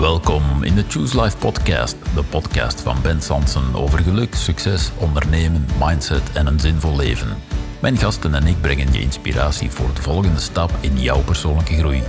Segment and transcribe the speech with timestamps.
[0.00, 5.66] Welkom in de Choose Life podcast, de podcast van Ben Sansen over geluk, succes, ondernemen,
[5.80, 7.36] mindset en een zinvol leven.
[7.80, 12.02] Mijn gasten en ik brengen je inspiratie voor de volgende stap in jouw persoonlijke groei.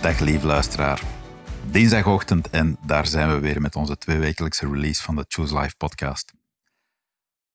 [0.00, 1.02] Dag lieve luisteraar.
[1.70, 6.37] Dinsdagochtend en daar zijn we weer met onze tweewekelijkse release van de Choose Life podcast.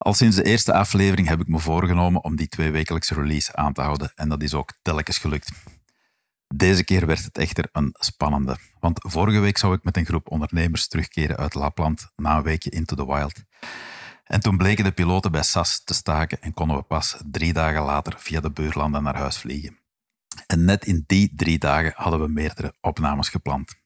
[0.04, 3.82] Al sinds de eerste aflevering heb ik me voorgenomen om die tweewekelijkse release aan te
[3.82, 5.52] houden en dat is ook telkens gelukt.
[6.56, 10.32] Deze keer werd het echter een spannende, want vorige week zou ik met een groep
[10.32, 13.34] ondernemers terugkeren uit Lapland na een weekje Into the Wild.
[14.24, 17.82] En toen bleken de piloten bij SAS te staken en konden we pas drie dagen
[17.82, 19.80] later via de buurlanden naar huis vliegen.
[20.48, 23.82] En net in die drie dagen hadden we meerdere opnames gepland.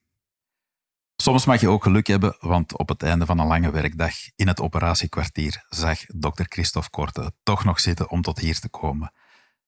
[1.22, 4.48] Soms mag je ook geluk hebben, want op het einde van een lange werkdag in
[4.48, 9.12] het operatiekwartier zag dokter Christophe Korte toch nog zitten om tot hier te komen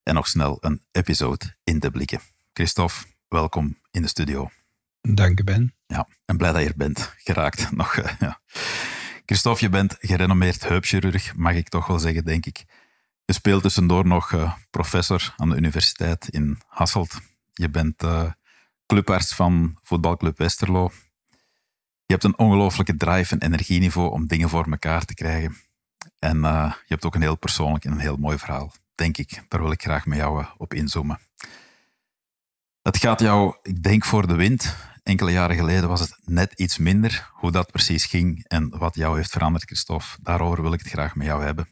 [0.03, 2.21] en nog snel een episode in te blikken.
[2.53, 2.95] Christophe,
[3.29, 4.51] welkom in de studio.
[5.01, 5.75] Dank je, Ben.
[5.87, 7.71] Ja, en blij dat je er bent geraakt.
[7.77, 8.41] Nog, uh, ja.
[9.27, 12.65] Christophe, je bent gerenommeerd heupchirurg, mag ik toch wel zeggen, denk ik.
[13.25, 17.21] Je speelt tussendoor nog uh, professor aan de universiteit in Hasselt.
[17.53, 18.31] Je bent uh,
[18.87, 20.91] clubarts van voetbalclub Westerlo.
[22.11, 25.57] Je hebt een ongelooflijke drive en energieniveau om dingen voor elkaar te krijgen.
[26.19, 29.43] En uh, je hebt ook een heel persoonlijk en een heel mooi verhaal, denk ik.
[29.49, 31.19] Daar wil ik graag met jou op inzoomen.
[32.83, 34.77] Het gaat jou, ik denk, voor de wind.
[35.03, 37.31] Enkele jaren geleden was het net iets minder.
[37.33, 41.15] Hoe dat precies ging en wat jou heeft veranderd, Christophe, daarover wil ik het graag
[41.15, 41.69] met jou hebben.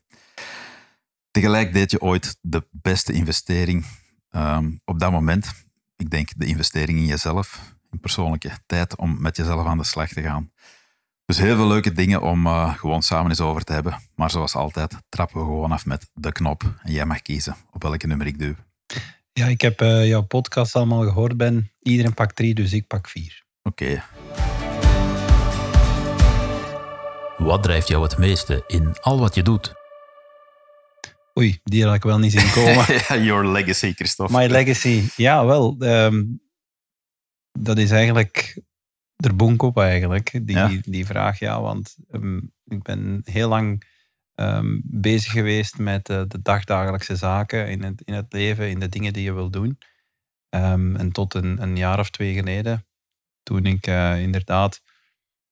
[1.31, 3.85] Tegelijk deed je ooit de beste investering
[4.31, 5.53] um, op dat moment.
[5.97, 10.09] Ik denk de investering in jezelf, in persoonlijke tijd om met jezelf aan de slag
[10.09, 10.53] te gaan.
[11.25, 14.01] Dus heel veel leuke dingen om uh, gewoon samen eens over te hebben.
[14.15, 16.63] Maar zoals altijd trappen we gewoon af met de knop.
[16.83, 18.55] En jij mag kiezen op welke nummer ik duw.
[19.33, 21.71] Ja, ik heb uh, jouw podcast allemaal gehoord, Ben.
[21.83, 23.45] Iedereen pakt drie, dus ik pak vier.
[23.63, 23.85] Oké.
[23.85, 24.03] Okay.
[27.37, 29.75] Wat drijft jou het meeste in al wat je doet?
[31.39, 32.85] Oei, die had ik wel niet zien komen.
[33.29, 34.37] Your legacy, Christophe.
[34.37, 35.03] My legacy.
[35.17, 35.77] Ja, wel.
[35.79, 36.41] Um,
[37.53, 38.61] dat is eigenlijk
[39.17, 40.71] er bonk op eigenlijk, die, ja.
[40.83, 41.39] die vraag.
[41.39, 43.85] Ja, want um, ik ben heel lang
[44.35, 48.89] um, bezig geweest met uh, de dagdagelijkse zaken in het, in het leven, in de
[48.89, 49.79] dingen die je wil doen.
[50.51, 52.87] Um, en tot een, een, jaar of twee geleden,
[53.43, 54.83] toen ik uh, inderdaad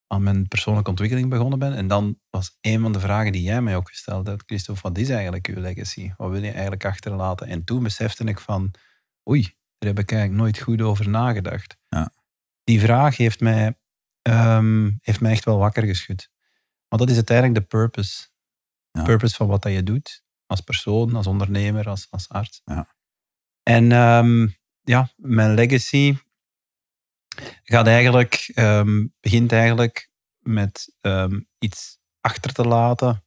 [0.07, 1.73] aan mijn persoonlijke ontwikkeling begonnen ben.
[1.73, 4.97] En dan was een van de vragen die jij mij ook gesteld hebt, Christophe, wat
[4.97, 6.11] is eigenlijk uw legacy?
[6.17, 7.47] Wat wil je eigenlijk achterlaten?
[7.47, 8.71] En toen besefte ik van,
[9.29, 11.77] oei, daar heb ik eigenlijk nooit goed over nagedacht.
[11.87, 12.11] Ja.
[12.63, 13.79] Die vraag heeft mij,
[14.21, 16.29] um, heeft mij echt wel wakker geschud.
[16.87, 18.27] Want dat is uiteindelijk de purpose.
[18.91, 19.05] De ja.
[19.05, 20.23] purpose van wat dat je doet.
[20.45, 22.61] Als persoon, als ondernemer, als, als arts.
[22.65, 22.95] Ja.
[23.63, 26.17] En um, ja, mijn legacy
[27.63, 30.09] gaat eigenlijk, um, begint eigenlijk
[30.39, 30.95] met
[31.59, 33.23] iets achter te laten.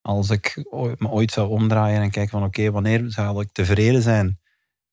[0.00, 0.56] Als ik
[0.98, 4.40] me ooit zou omdraaien en kijken van oké, okay, wanneer zou ik tevreden zijn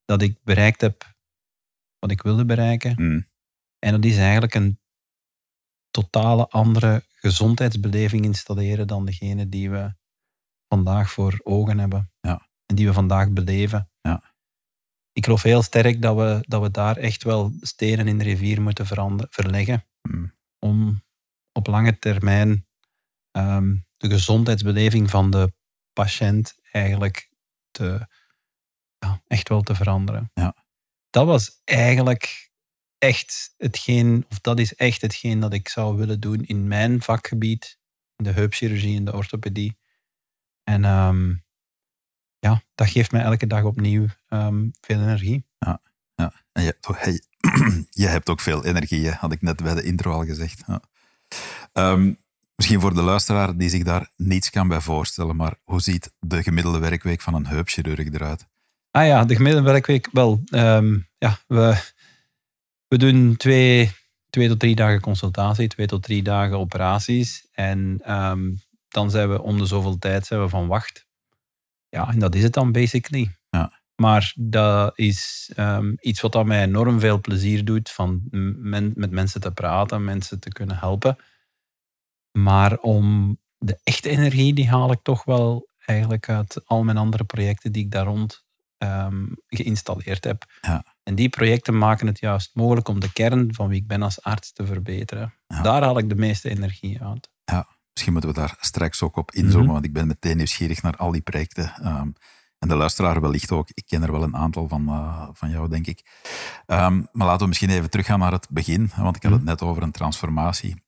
[0.05, 1.15] dat ik bereikt heb
[1.99, 2.93] wat ik wilde bereiken.
[2.97, 3.29] Mm.
[3.79, 4.79] En dat is eigenlijk een
[5.91, 9.93] totale andere gezondheidsbeleving installeren dan degene die we
[10.67, 12.11] vandaag voor ogen hebben.
[12.19, 12.49] Ja.
[12.65, 13.89] En die we vandaag beleven.
[14.01, 14.33] Ja.
[15.11, 18.61] Ik geloof heel sterk dat we, dat we daar echt wel stenen in de rivier
[18.61, 18.85] moeten
[19.29, 19.85] verleggen.
[20.01, 20.33] Mm.
[20.59, 21.03] Om
[21.51, 22.67] op lange termijn
[23.31, 25.53] um, de gezondheidsbeleving van de
[25.93, 27.29] patiënt eigenlijk
[27.71, 28.07] te,
[29.05, 30.31] ja, echt wel te veranderen.
[30.33, 30.55] Ja.
[31.09, 32.51] Dat was eigenlijk
[32.97, 37.79] echt hetgeen, of dat is echt hetgeen dat ik zou willen doen in mijn vakgebied,
[38.15, 39.77] in de heupchirurgie en de orthopedie.
[40.63, 41.43] En um,
[42.39, 45.45] ja, dat geeft mij elke dag opnieuw um, veel energie.
[45.59, 45.81] Ja,
[46.15, 46.33] ja.
[46.51, 47.21] en je, hey,
[48.03, 49.11] je hebt ook veel energie, hè?
[49.11, 50.63] had ik net bij de intro al gezegd.
[50.67, 50.81] Ja.
[51.73, 52.17] Um,
[52.55, 56.43] misschien voor de luisteraar die zich daar niets kan bij voorstellen, maar hoe ziet de
[56.43, 58.47] gemiddelde werkweek van een heupchirurg eruit?
[58.91, 61.91] Ah ja, de gemiddelde werkweek, wel, um, ja, we,
[62.87, 63.91] we doen twee,
[64.29, 67.47] twee tot drie dagen consultatie, twee tot drie dagen operaties.
[67.51, 71.07] En um, dan zijn we om de zoveel tijd zijn we van wacht.
[71.89, 73.35] Ja, en dat is het dan basically.
[73.49, 73.81] Ja.
[73.95, 78.21] Maar dat is um, iets wat mij enorm veel plezier doet, van
[78.57, 81.17] men, met mensen te praten, mensen te kunnen helpen.
[82.31, 87.23] Maar om de echte energie, die haal ik toch wel eigenlijk uit al mijn andere
[87.23, 88.43] projecten die ik daar rond
[88.83, 90.45] um, geïnstalleerd heb.
[90.61, 90.85] Ja.
[91.03, 94.21] En die projecten maken het juist mogelijk om de kern van wie ik ben als
[94.23, 95.33] arts te verbeteren.
[95.47, 95.61] Ja.
[95.61, 97.29] Daar haal ik de meeste energie uit.
[97.43, 99.73] Ja, misschien moeten we daar straks ook op inzoomen, mm -hmm.
[99.73, 101.87] want ik ben meteen nieuwsgierig naar al die projecten.
[101.87, 102.13] Um,
[102.61, 103.69] En de luisteraar wellicht ook.
[103.73, 106.05] Ik ken er wel een aantal van, uh, van jou, denk ik.
[106.67, 109.61] Um, maar laten we misschien even teruggaan naar het begin, want ik had het net
[109.61, 110.83] over een transformatie.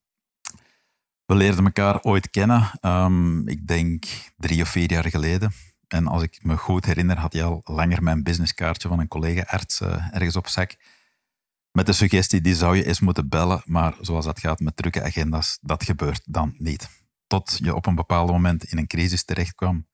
[1.25, 4.05] We leerden elkaar ooit kennen, um, ik denk
[4.37, 5.51] drie of vier jaar geleden.
[5.93, 9.81] En als ik me goed herinner, had je al langer mijn businesskaartje van een collega-arts
[9.81, 10.75] uh, ergens op zak.
[11.71, 15.03] Met de suggestie, die zou je eens moeten bellen, maar zoals dat gaat met drukke
[15.03, 16.89] agenda's, dat gebeurt dan niet.
[17.27, 19.87] Tot je op een bepaald moment in een crisis terechtkwam,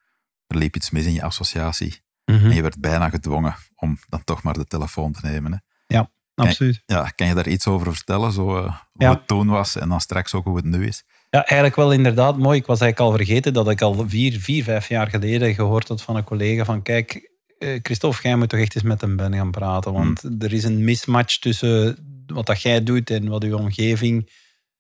[0.48, 2.46] er liep iets mis in je associatie Mhm.
[2.46, 5.52] en je werd bijna gedwongen om dan toch maar de telefoon te nemen.
[5.52, 5.58] Hè.
[5.96, 6.84] Ja, absoluut.
[6.86, 9.10] Ja, kan je daar iets over vertellen, zo, uh, hoe Ja.
[9.10, 11.04] het toen was en dan straks ook hoe het nu is?
[11.30, 12.58] Ja, eigenlijk wel inderdaad mooi.
[12.60, 16.02] Ik was eigenlijk al vergeten dat ik al vier, vier vijf jaar geleden gehoord had
[16.02, 19.34] van een collega van kijk, eh, Christophe, jij moet toch echt eens met hem Ben
[19.34, 19.94] gaan praten.
[19.94, 24.30] Want er is een mismatch tussen wat dat jij doet en wat uw omgeving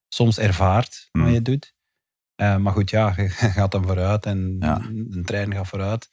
[0.07, 1.33] soms ervaart wat Mm.
[1.33, 1.73] je doet.
[2.35, 4.81] Eh, maar goed, ja, je gaat dan vooruit en Ja.
[4.91, 6.09] de trein gaat vooruit.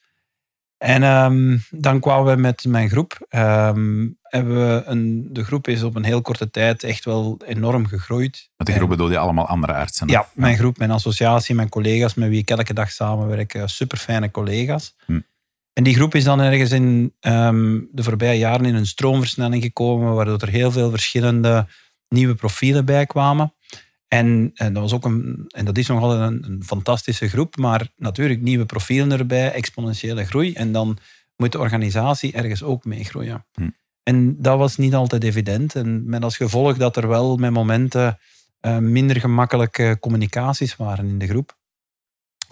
[0.79, 3.27] En ehm, dan kwamen we met mijn groep.
[3.29, 7.87] Ehm, hebben we een, de groep is op een heel korte tijd echt wel enorm
[7.87, 8.51] gegroeid.
[8.57, 10.09] Met de groep bedoel je allemaal andere artsen?
[10.09, 14.31] ja, mijn groep, mijn associatie, mijn collega's met wie ik elke dag samenwerk, super fijne
[14.31, 14.97] collega's.
[15.07, 15.21] Hm.
[15.73, 20.15] En die groep is dan ergens in ehm, de voorbije jaren in een stroomversnelling gekomen,
[20.15, 21.67] waardoor er heel veel verschillende
[22.09, 23.55] nieuwe profielen bij kwamen.
[24.09, 27.57] En, en dat was ook een, en dat is nog altijd een, een fantastische groep,
[27.57, 30.53] maar natuurlijk nieuwe profielen erbij, exponentiële groei.
[30.53, 30.99] En dan
[31.37, 33.47] moet de organisatie ergens ook meegroeien.
[33.53, 33.71] Hm.
[34.03, 35.75] En dat was niet altijd evident.
[35.75, 38.19] En met als gevolg dat er wel met momenten
[38.61, 41.57] eh, minder gemakkelijke communicaties waren in de groep.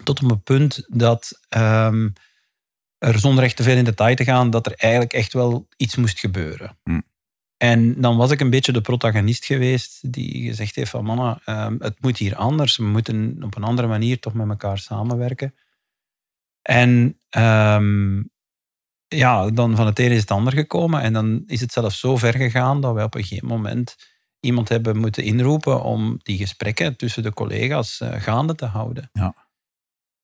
[0.02, 2.08] Tot op het punt dat ehm,
[2.98, 5.96] er zonder echt te veel in detail te gaan, dat er eigenlijk echt wel iets
[5.96, 6.78] moest gebeuren.
[6.82, 7.00] Hm.
[7.64, 11.76] En dan was ik een beetje de protagonist geweest die gezegd heeft van mannen, ehm,
[11.78, 12.76] het moet hier anders.
[12.76, 15.54] We moeten op een andere manier toch met elkaar samenwerken.
[16.62, 18.22] En ehm,
[19.08, 21.00] ja, dan van het een is het ander gekomen.
[21.00, 23.96] En dan is het zelfs zo ver gegaan dat wij op een gegeven moment
[24.40, 29.10] iemand hebben moeten inroepen om die gesprekken tussen de collega's eh, gaande te houden.
[29.12, 29.34] Ja.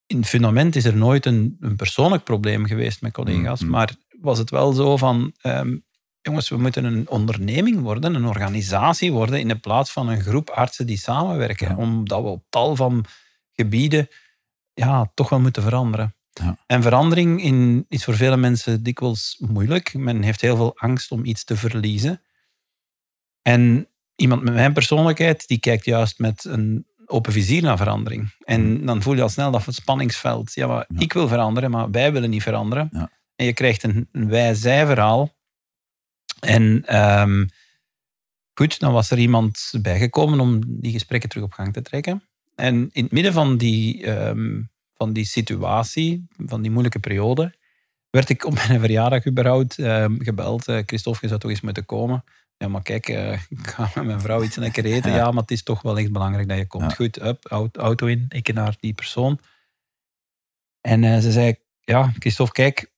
[0.07, 3.71] In het fundament is er nooit een, een persoonlijk probleem geweest met collega's, Mhm.
[3.71, 5.77] maar was het wel zo van, ehm,
[6.23, 10.51] jongens, we moeten een onderneming worden, een organisatie worden, in de plaats van een groep
[10.51, 11.77] artsen die samenwerken, Ja.
[11.77, 13.05] omdat we op tal van
[13.53, 14.09] gebieden
[14.75, 16.15] ja, toch wel moeten veranderen.
[16.33, 16.57] Ja.
[16.67, 19.95] En verandering in, is voor vele mensen dikwijls moeilijk.
[19.95, 22.23] Men heeft heel veel angst om iets te verliezen.
[23.43, 28.35] En iemand met mijn persoonlijkheid, die kijkt juist met een open vizier naar verandering.
[28.45, 30.55] En dan voel je al snel dat spanningsveld.
[30.55, 30.99] Ja, maar Ja.
[31.01, 32.89] ik wil veranderen, maar wij willen niet veranderen.
[32.93, 33.11] Ja.
[33.37, 35.33] En je krijgt een, een wij-zij verhaal.
[36.41, 37.47] En ehm,
[38.55, 42.23] goed, dan was er iemand bijgekomen om die gesprekken terug op gang te trekken.
[42.55, 44.63] En in het midden van die, ehm,
[44.95, 47.55] van die situatie, van die moeilijke periode,
[48.11, 50.69] werd ik op mijn verjaardag überhaupt ehm, gebeld.
[50.69, 52.25] Eh, Christophe, je zou toch eens moeten komen.
[52.57, 55.11] Ja, maar kijk, eh, ik ga met mijn vrouw iets lekker eten.
[55.11, 55.17] Ja.
[55.17, 56.91] Ja, maar het is toch wel echt belangrijk dat je komt.
[56.91, 56.97] Ja.
[56.97, 59.39] Goed, up, au- auto in, ik naar die persoon.
[60.81, 62.91] En eh, ze zei, ja, Christophe, kijk,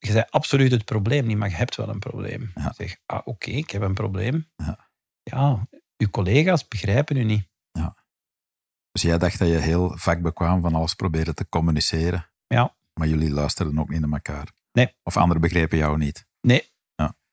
[0.00, 2.50] je zei absoluut het probleem niet, maar je hebt wel een probleem.
[2.54, 2.72] Ja.
[2.76, 4.50] Zeg, ah, oké, ik heb een probleem.
[4.56, 4.90] Ja.
[5.22, 7.48] ja, uw collega's begrijpen u niet.
[8.92, 12.30] Dus jij dacht dat je heel vakbekwaam van alles probeerde te communiceren.
[12.46, 12.76] Ja.
[12.94, 14.48] Maar jullie luisterden ook niet naar elkaar.
[14.72, 14.94] Nee.
[15.02, 16.28] Of anderen begrepen jou niet.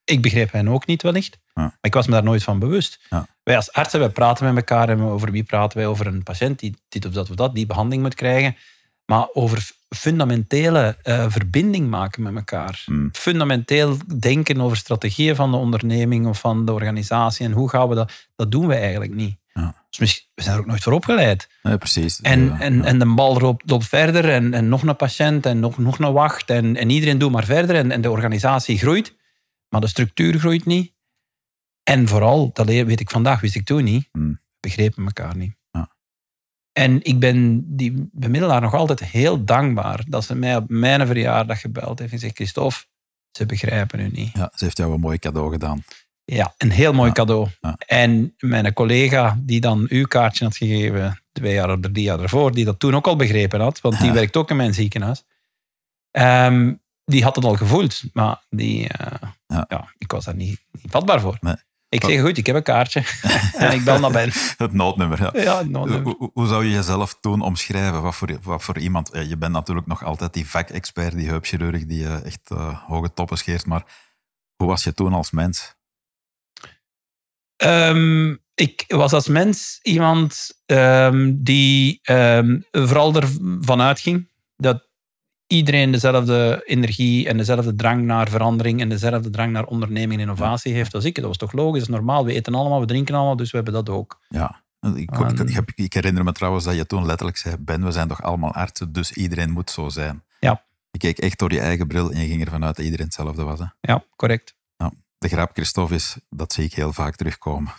[0.09, 1.61] Ik begreep hen ook niet wellicht, Ja.
[1.61, 3.05] maar ik was me daar nooit van bewust.
[3.09, 3.27] Ja.
[3.43, 5.87] Wij als artsen, wij praten met elkaar en over wie praten wij?
[5.87, 8.55] Over een patiënt die dit of dat of dat, die behandeling moet krijgen.
[9.07, 12.81] Maar over fundamentele eh, verbinding maken met elkaar.
[12.85, 13.09] Hmm.
[13.11, 17.95] Fundamenteel denken over strategieën van de onderneming of van de organisatie en hoe gaan we
[17.95, 19.37] dat, dat doen we eigenlijk niet.
[19.53, 19.85] Ja.
[19.89, 21.49] Dus we zijn er ook nooit voor opgeleid.
[21.63, 22.21] Nee, precies.
[22.21, 22.83] En, Ja, en, ja.
[22.83, 26.13] en de bal loopt, loopt verder en, en nog een patiënt en nog, nog een
[26.13, 29.15] wacht en, en iedereen doet maar verder en, en de organisatie groeit,
[29.69, 30.93] maar de structuur groeit niet.
[31.83, 34.41] En vooral, dat weet ik vandaag, wist ik toen niet, Hmm.
[34.59, 35.56] begrepen elkaar niet.
[36.77, 41.61] En ik ben die bemiddelaar nog altijd heel dankbaar dat ze mij op mijn verjaardag
[41.61, 42.77] gebeld heeft en gezegd, Christophe,
[43.31, 44.29] ze begrijpen u niet.
[44.33, 45.83] Ja, ze heeft jou een mooi cadeau gedaan.
[46.25, 47.13] Ja, een heel mooi Ja.
[47.13, 47.47] cadeau.
[47.61, 47.75] Ja.
[47.85, 52.51] En mijn collega die dan uw kaartje had gegeven, twee jaar of drie jaar ervoor,
[52.51, 54.13] die dat toen ook al begrepen had, want die Ja.
[54.13, 55.23] werkt ook in mijn ziekenhuis,
[56.11, 56.73] ehm,
[57.05, 58.03] die had het al gevoeld.
[58.13, 59.65] Maar die, eh, Ja.
[59.69, 59.93] ja.
[59.97, 61.37] ik was daar niet, niet vatbaar voor.
[61.41, 61.55] Nee.
[61.89, 63.03] Ik zeg, goed, ik heb een kaartje.
[63.57, 64.31] en ik bel naar Ben.
[64.57, 65.41] Het noodnummer, ja.
[65.41, 68.01] Ja, Hoe, hoe- hoe zou je jezelf toen omschrijven?
[68.01, 69.09] Wat voor, wat voor iemand?
[69.27, 73.37] Je bent natuurlijk nog altijd die vakexpert, die heupchirurg, die eh, echt eh, hoge toppen
[73.37, 73.65] scheert.
[73.65, 73.83] Maar
[74.55, 75.75] hoe was je toen als mens?
[77.55, 84.86] Ehm, ik was als mens iemand ehm, die ehm, vooral ervan uitging dat
[85.47, 90.73] iedereen dezelfde energie en dezelfde drang naar verandering en dezelfde drang naar onderneming en innovatie
[90.73, 91.15] heeft als ik.
[91.15, 92.25] Dat was toch logisch, dat is normaal.
[92.25, 94.19] We eten allemaal, we drinken allemaal, dus we hebben dat ook.
[94.27, 94.61] Ja,
[94.95, 98.21] ik, ik, ik, herinner me trouwens dat je toen letterlijk zei, Ben, we zijn toch
[98.21, 100.23] allemaal artsen, dus iedereen moet zo zijn.
[100.39, 100.65] Ja.
[100.91, 103.43] Je keek echt door je eigen bril en je ging ervan uit dat iedereen hetzelfde
[103.43, 103.59] was.
[103.59, 103.65] Hè?
[103.79, 104.55] Ja, correct.
[104.77, 107.73] Ja, de grap, Christophe, is, dat zie ik heel vaak terugkomen.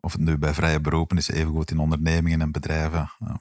[0.00, 3.10] Of het nu bij vrije beroepen is, evengoed in ondernemingen en bedrijven.
[3.18, 3.40] Ja.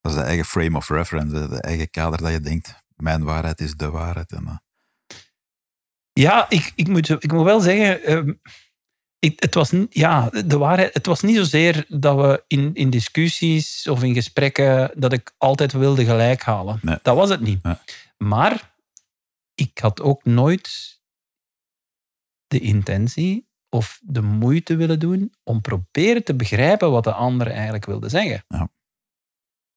[0.00, 3.60] Dat is de eigen frame of reference, de eigen kader dat je denkt, mijn waarheid
[3.60, 4.32] is de waarheid.
[4.32, 4.56] En, uh...
[6.12, 8.32] Ja, ik, ik, moet, ik moet wel zeggen, ehm,
[9.18, 13.88] ik, het, was, ja, de waarheid, het was niet zozeer dat we in, in discussies
[13.88, 16.80] of in gesprekken, dat ik altijd wilde gelijk halen.
[17.02, 17.60] Dat was het niet.
[18.16, 18.74] Maar
[19.54, 20.96] ik had ook nooit
[22.46, 27.86] de intentie of de moeite willen doen om proberen te begrijpen wat de ander eigenlijk
[27.86, 28.44] wilde zeggen.
[28.48, 28.70] Ja.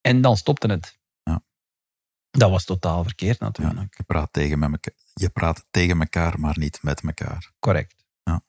[0.02, 1.00] En dan stopte het.
[2.32, 3.94] Dat was totaal verkeerd natuurlijk.
[3.98, 4.80] je, praat tegen me,
[5.14, 7.52] je praat tegen elkaar, maar niet met elkaar.
[7.60, 7.96] Correct.
[8.24, 8.42] Ja.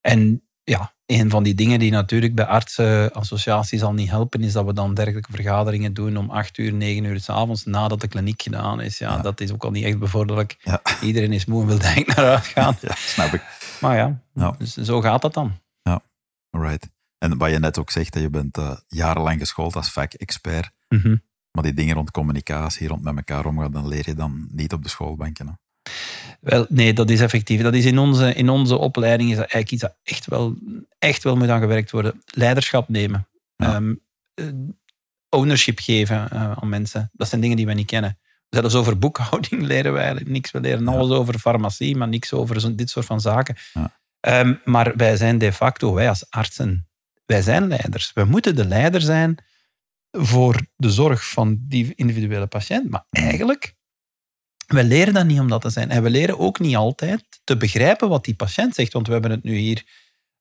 [0.00, 4.64] En ja, een van die dingen die natuurlijk bij artsenassociaties al niet helpen, is dat
[4.64, 8.80] we dan dergelijke vergaderingen doen om acht uur, negen uur s'avonds nadat de kliniek gedaan
[8.80, 8.98] is.
[8.98, 10.56] Ja, dat is ook al niet echt bevorderlijk.
[10.60, 10.80] Ja.
[11.00, 12.76] Iedereen is moe en wil eigenlijk naar huis gaan.
[12.88, 13.42] Ja, snap ik.
[13.80, 13.96] Maar
[14.32, 15.58] ja, Dus zo gaat dat dan.
[15.82, 16.00] Ja,
[16.50, 16.88] right.
[17.18, 20.70] En wat je net ook zegt, dat je bent uh, jarenlang geschoold als vak-expert.
[20.88, 24.72] Mm Maar die dingen rond communicatie, rond met elkaar omgaan, dan leer je dan niet
[24.72, 25.46] op de schoolbanken.
[25.46, 25.52] Hè?
[26.40, 27.62] Wel, nee, dat is effectief.
[27.62, 30.56] Dat is in onze, in onze opleiding is dat eigenlijk iets dat echt wel,
[30.98, 32.22] echt wel moet aan gewerkt worden.
[32.24, 33.28] Leiderschap nemen.
[33.56, 33.94] Ehm,
[34.34, 34.46] eh,
[35.28, 37.10] ownership geven uh, aan mensen.
[37.12, 38.18] Dat zijn dingen die we niet kennen.
[38.48, 40.50] Zelfs over boekhouding leren wij eigenlijk niks.
[40.50, 43.56] We leren alles over farmacie, maar niks over zo, dit soort van zaken.
[43.72, 43.96] Ja.
[44.40, 46.88] Um, maar wij zijn de facto, wij als artsen,
[47.26, 48.12] wij zijn leiders.
[48.14, 49.38] We moeten de leider zijn
[50.10, 52.90] voor de zorg van die individuele patiënt.
[52.90, 53.74] Maar eigenlijk,
[54.66, 55.90] we leren dat niet om dat te zijn.
[55.90, 58.92] En we leren ook niet altijd te begrijpen wat die patiënt zegt.
[58.92, 59.84] Want we hebben het nu hier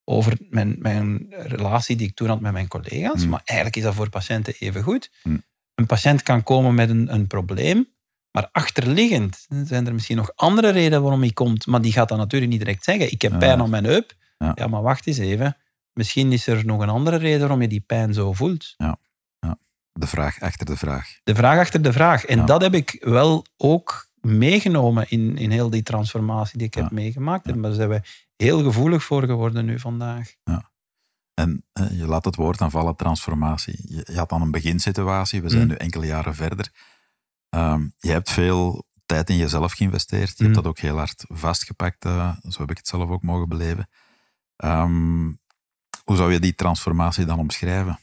[0.04, 3.24] over mijn, mijn relatie die ik toen had met mijn collega's.
[3.24, 3.30] Mm.
[3.30, 5.12] Maar eigenlijk is dat voor patiënten even goed.
[5.24, 5.44] Mm.
[5.76, 7.88] Een patiënt kan komen met een, een probleem.
[8.32, 11.66] Maar achterliggend zijn er misschien nog andere redenen waarom hij komt.
[11.66, 13.12] Maar die gaat dan natuurlijk niet direct zeggen.
[13.12, 14.14] Ik heb pijn aan mijn heup.
[14.38, 14.52] Ja.
[14.56, 15.58] ja, maar wacht eens even.
[15.94, 18.74] Misschien is er nog een andere reden waarom je die pijn zo voelt.
[18.78, 19.00] Ja.
[20.00, 21.20] De vraag achter de vraag.
[21.24, 22.26] De vraag achter de vraag.
[22.26, 22.46] En Ja.
[22.46, 26.90] dat heb ik wel ook meegenomen in, in heel die transformatie die ik heb Ja.
[26.94, 27.48] meegemaakt.
[27.48, 28.02] En daar zijn we
[28.36, 30.34] heel gevoelig voor geworden nu vandaag.
[31.34, 33.76] En eh, je laat het woord aanvallen, transformatie.
[33.96, 35.68] Je, je had dan een beginsituatie, we zijn Mm.
[35.68, 36.72] nu enkele jaren verder.
[37.50, 40.30] Ehm, je hebt veel tijd in jezelf geïnvesteerd.
[40.30, 40.44] Je Mm.
[40.44, 42.06] hebt dat ook heel hard vastgepakt.
[42.06, 43.90] eh, zo heb ik het zelf ook mogen beleven.
[44.56, 45.26] Ehm,
[46.04, 48.00] hoe zou je die transformatie dan omschrijven?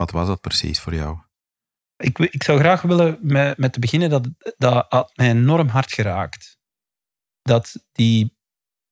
[0.00, 1.18] Wat was dat precies voor jou?
[1.96, 4.28] Ik, ik zou graag willen met, met te beginnen dat
[4.58, 6.58] dat had mij enorm hard geraakt.
[7.42, 8.36] Dat die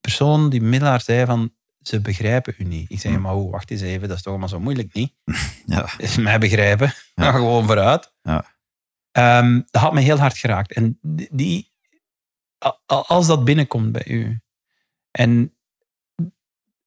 [0.01, 2.91] persoon, die middelaar, zei van ze begrijpen u niet.
[2.91, 3.23] Ik zei, Hmm.
[3.23, 5.15] maar hoe, wacht eens even, dat is toch allemaal zo moeilijk niet?
[5.67, 6.93] Ja, is mij begrijpen.
[7.15, 7.31] Ja.
[7.31, 8.13] Gewoon vooruit.
[8.23, 8.45] Ja.
[9.11, 10.73] Ehm, dat had me heel hard geraakt.
[10.73, 10.99] En
[11.31, 11.73] die-
[12.87, 14.41] als dat binnenkomt bij u,
[15.11, 15.57] en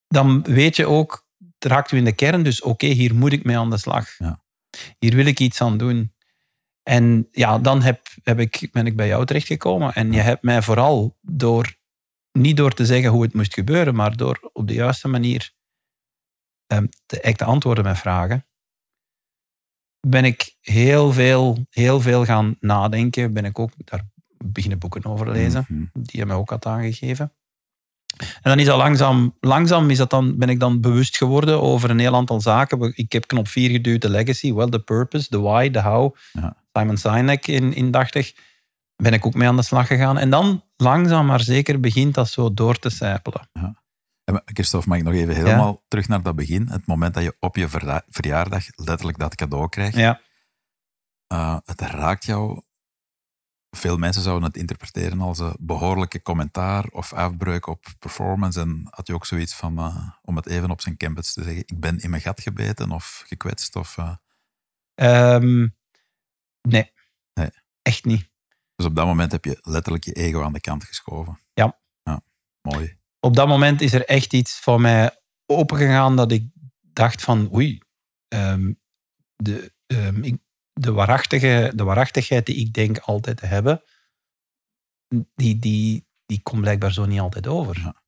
[0.07, 1.27] dan weet je ook,
[1.65, 4.17] raakt u in de kern, dus oké, hier moet ik mee aan de slag.
[4.17, 4.43] Ja.
[4.99, 6.13] Hier wil ik iets aan doen.
[6.83, 9.93] En ja, dan heb, heb ik, ben ik bij jou terechtgekomen.
[9.93, 11.75] En je hebt mij vooral door,
[12.31, 15.53] niet door te zeggen hoe het moest gebeuren, maar door op de juiste manier
[17.05, 18.45] te, echt te antwoorden met vragen,
[20.07, 23.33] ben ik heel veel, heel veel gaan nadenken.
[23.33, 24.09] Ben ik ook daar
[24.45, 25.85] beginnen boeken over lezen, Mhm.
[25.93, 27.33] die je mij ook had aangegeven.
[28.17, 31.89] En dan is dat langzaam, langzaam is dat dan, ben ik dan bewust geworden over
[31.89, 32.91] een heel aantal zaken.
[32.95, 36.15] Ik heb knop 4 geduwd, de legacy, well, the purpose, the why, the how.
[36.31, 36.55] Ja.
[36.73, 38.33] Simon Sinek in, indachtig.
[38.95, 40.17] Ben ik ook mee aan de slag gegaan.
[40.17, 43.49] En dan langzaam maar zeker begint dat zo door te sijpelen.
[44.23, 46.67] En, maar, Christophe, mag ik nog even helemaal terug naar dat begin?
[46.67, 47.67] Het moment dat je op je
[48.09, 49.95] verjaardag letterlijk dat cadeau krijgt.
[49.95, 50.21] Ja.
[51.33, 52.61] Uh, het raakt jou.
[53.77, 58.59] Veel mensen zouden het interpreteren als een behoorlijke commentaar of afbreuk op performance.
[58.59, 61.61] En had je ook zoiets van, uh, om het even op zijn campus te zeggen,
[61.65, 63.75] ik ben in mijn gat gebeten of gekwetst?
[63.75, 64.15] Of, uh...
[64.93, 65.67] Ehm,
[66.61, 66.91] nee.
[67.33, 67.49] Nee.
[67.81, 68.29] Echt niet.
[68.75, 71.39] Dus op dat moment heb je letterlijk je ego aan de kant geschoven.
[71.53, 71.79] Ja.
[72.03, 72.21] ja
[72.61, 72.97] mooi.
[73.19, 76.49] Op dat moment is er echt iets voor mij opengegaan dat ik
[76.81, 77.81] dacht van oei,
[78.27, 78.79] um,
[79.35, 80.41] de, um, ik,
[80.81, 83.83] de, waarachtige, de waarachtigheid die ik denk altijd te hebben,
[85.35, 87.79] die, die, die komt blijkbaar zo niet altijd over.
[87.79, 88.03] Ja.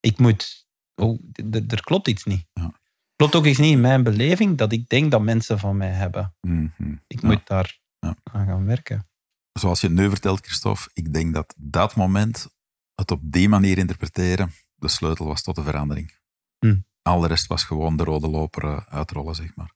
[0.00, 1.20] Ik moet, oh,
[1.68, 2.46] er klopt iets niet.
[2.52, 2.72] Ja.
[3.16, 6.34] Klopt ook iets niet in mijn beleving dat ik denk dat mensen van mij hebben.
[6.40, 7.02] Mm -hmm.
[7.06, 7.28] Ik ja.
[7.28, 8.16] moet daar ja.
[8.22, 9.08] aan gaan werken.
[9.52, 12.48] zoals je nu vertelt, Christophe, ik denk dat dat moment,
[12.94, 16.18] het op die manier interpreteren, de sleutel was tot de verandering.
[16.58, 16.76] Hm.
[17.02, 19.74] Al de rest was gewoon de rode loper eh, uitrollen, zeg maar.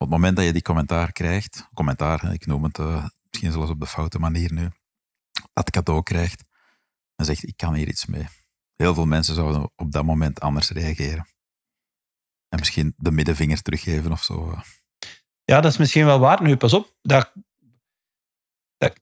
[0.00, 3.70] Op het moment dat je die commentaar krijgt, commentaar, ik noem het uh, misschien zelfs
[3.70, 4.70] op de foute manier nu,
[5.52, 6.44] dat cadeau krijgt,
[7.16, 8.26] en zegt, ik kan hier iets mee.
[8.76, 11.26] Heel veel mensen zouden op dat moment anders reageren.
[12.48, 14.50] En misschien de middenvinger teruggeven of zo.
[14.50, 14.60] eh.
[15.44, 16.42] Ja, dat is misschien wel waar.
[16.42, 16.96] Nu, pas op.
[17.02, 17.32] Dat,
[18.76, 19.00] dat,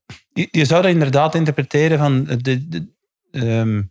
[0.50, 2.94] je, zou dat inderdaad interpreteren van de, de,
[3.30, 3.82] ehm,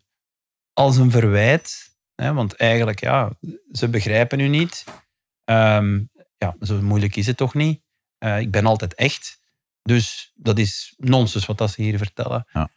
[0.74, 1.94] als een verwijt.
[2.16, 3.32] Hè, want eigenlijk, ja,
[3.72, 4.84] ze begrijpen u niet.
[5.44, 6.04] Ehm,
[6.38, 7.82] ja, zo moeilijk is het toch niet.
[8.18, 9.40] Eh, ik ben altijd echt.
[9.82, 12.48] Dus dat is nonsens wat dat ze hier vertellen.
[12.54, 12.70] Ja.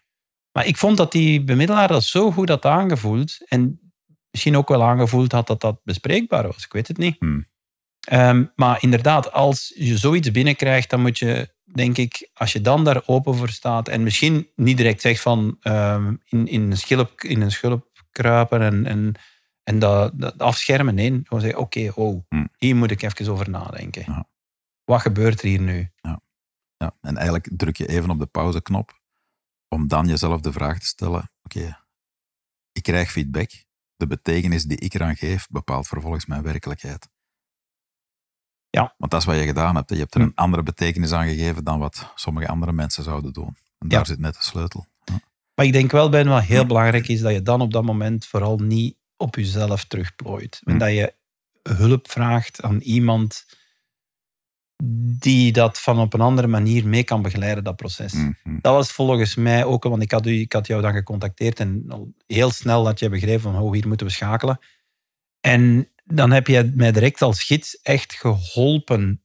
[0.52, 3.38] Maar ik vond dat die bemiddelaar dat zo goed had aangevoeld.
[3.48, 3.92] En
[4.30, 6.64] misschien ook wel aangevoeld had dat dat bespreekbaar was.
[6.64, 7.16] Ik weet het niet.
[7.18, 7.46] Hmm.
[8.00, 12.84] Ehm, maar inderdaad, als je zoiets binnenkrijgt, dan moet je, denk ik, als je dan
[12.84, 17.22] daar open voor staat en misschien niet direct zegt van ehm, in, in, een schilp,
[17.22, 19.14] in een schulp kruipen en, en,
[19.68, 20.94] en dat, dat afschermen.
[20.94, 22.48] Nee, gewoon zeggen, oké, oh, Hmm.
[22.58, 24.02] hier moet ik even over nadenken.
[24.06, 24.26] Ja.
[24.84, 25.90] Wat gebeurt er hier nu?
[26.76, 29.00] Ja, en eigenlijk druk je even op de pauzeknop
[29.68, 31.78] om dan jezelf de vraag te stellen: oké,
[32.72, 33.50] ik krijg feedback.
[33.96, 37.08] De betekenis die ik eraan geef bepaalt vervolgens mijn werkelijkheid.
[38.70, 38.94] Ja.
[38.98, 39.88] Want dat is wat je gedaan hebt.
[39.90, 39.94] hè.
[39.94, 40.26] Je hebt er Hm.
[40.26, 43.56] een andere betekenis aan gegeven dan wat sommige andere mensen zouden doen.
[43.78, 44.04] En daar Ja.
[44.04, 44.86] zit net de sleutel.
[45.54, 48.26] Maar ik denk wel, Ben, wat heel belangrijk is, dat je dan op dat moment
[48.26, 50.60] vooral niet op jezelf terugplooit.
[50.64, 50.78] En Hm.
[50.78, 51.14] dat je
[51.62, 53.46] hulp vraagt aan iemand
[55.18, 58.12] die dat van op een andere manier mee kan begeleiden, dat proces.
[58.12, 58.32] Mhm.
[58.60, 61.84] Dat was volgens mij ook, want ik had, u, ik had jou dan gecontacteerd en
[61.88, 64.58] al heel snel had je begrepen van, oh, hier moeten we schakelen.
[65.40, 69.22] En dan heb je mij direct als gids echt geholpen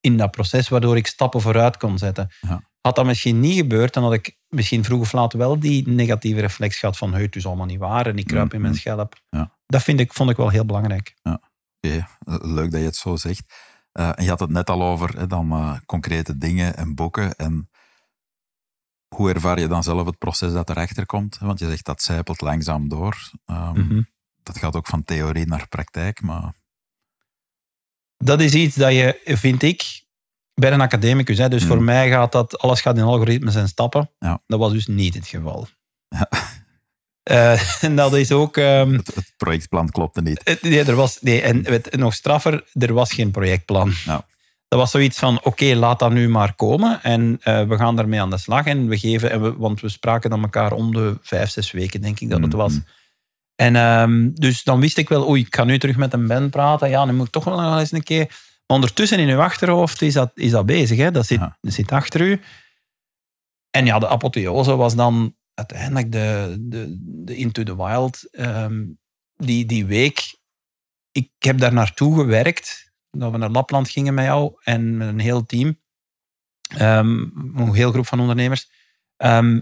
[0.00, 2.30] in dat proces, waardoor ik stappen vooruit kon zetten.
[2.40, 2.70] Ja.
[2.80, 6.40] Had dat misschien niet gebeurd, dan had ik misschien vroeg of laat wel die negatieve
[6.40, 8.80] reflex gehad van, het is allemaal niet waar en ik kruip in mijn Mhm.
[8.80, 9.20] schelp.
[9.30, 9.56] Ja.
[9.66, 11.14] Dat vind ik, vond ik wel heel belangrijk.
[11.22, 13.42] Eh, leuk dat je het zo zegt.
[13.92, 17.34] Eh, en je had het net al over hè, dan, eh, concrete dingen en boeken.
[17.36, 17.70] En
[19.14, 21.38] hoe ervaar je dan zelf het proces dat erachter komt?
[21.38, 23.30] Want je zegt dat zijpelt langzaam door.
[23.44, 24.02] Ehm, Mhm.
[24.42, 26.20] Dat gaat ook van theorie naar praktijk.
[26.22, 26.52] Maar
[28.16, 30.03] dat is iets dat je, vind ik,
[30.54, 31.38] bij een academicus.
[31.38, 34.10] Hè, dus voor mij gaat dat, alles gaat in algoritmes en stappen.
[34.18, 34.40] Ja.
[34.46, 35.66] Dat was dus niet het geval.
[36.08, 36.28] Ja.
[37.24, 38.56] Eh, en dat is ook.
[38.56, 40.40] ehm, het, het projectplan klopte niet.
[40.44, 43.92] het- nee, er was, nee, en het, nog straffer, er was geen projectplan.
[44.04, 44.26] Ja.
[44.68, 47.02] Dat was zoiets van: oké, laat dat nu maar komen.
[47.02, 48.66] En eh, we gaan daarmee aan de slag.
[48.66, 52.00] En we geven, en we, want we spraken dan elkaar om de vijf, zes weken,
[52.00, 52.72] denk ik dat het was.
[52.72, 52.82] Mhm.
[53.56, 56.50] En ehm, dus dan wist ik wel, oei, ik ga nu terug met een band
[56.50, 56.88] praten.
[56.88, 58.30] Ja, dan moet ik toch wel nog eens een keer.
[58.66, 60.98] Ondertussen in uw achterhoofd is dat, is dat bezig.
[60.98, 61.10] Hè?
[61.10, 61.58] Dat, zit, Ja.
[61.60, 62.40] dat zit achter u.
[63.70, 68.28] En ja, de apotheose was dan uiteindelijk de, de, de Into the Wild.
[68.30, 68.84] ehm,
[69.34, 70.38] die, die week,
[71.12, 72.92] ik heb daar naartoe gewerkt.
[73.10, 75.80] Dat we naar Lapland gingen met jou en met een heel team.
[76.68, 77.18] Ehm,
[77.54, 78.70] een heel groep van ondernemers.
[79.16, 79.60] Ehm,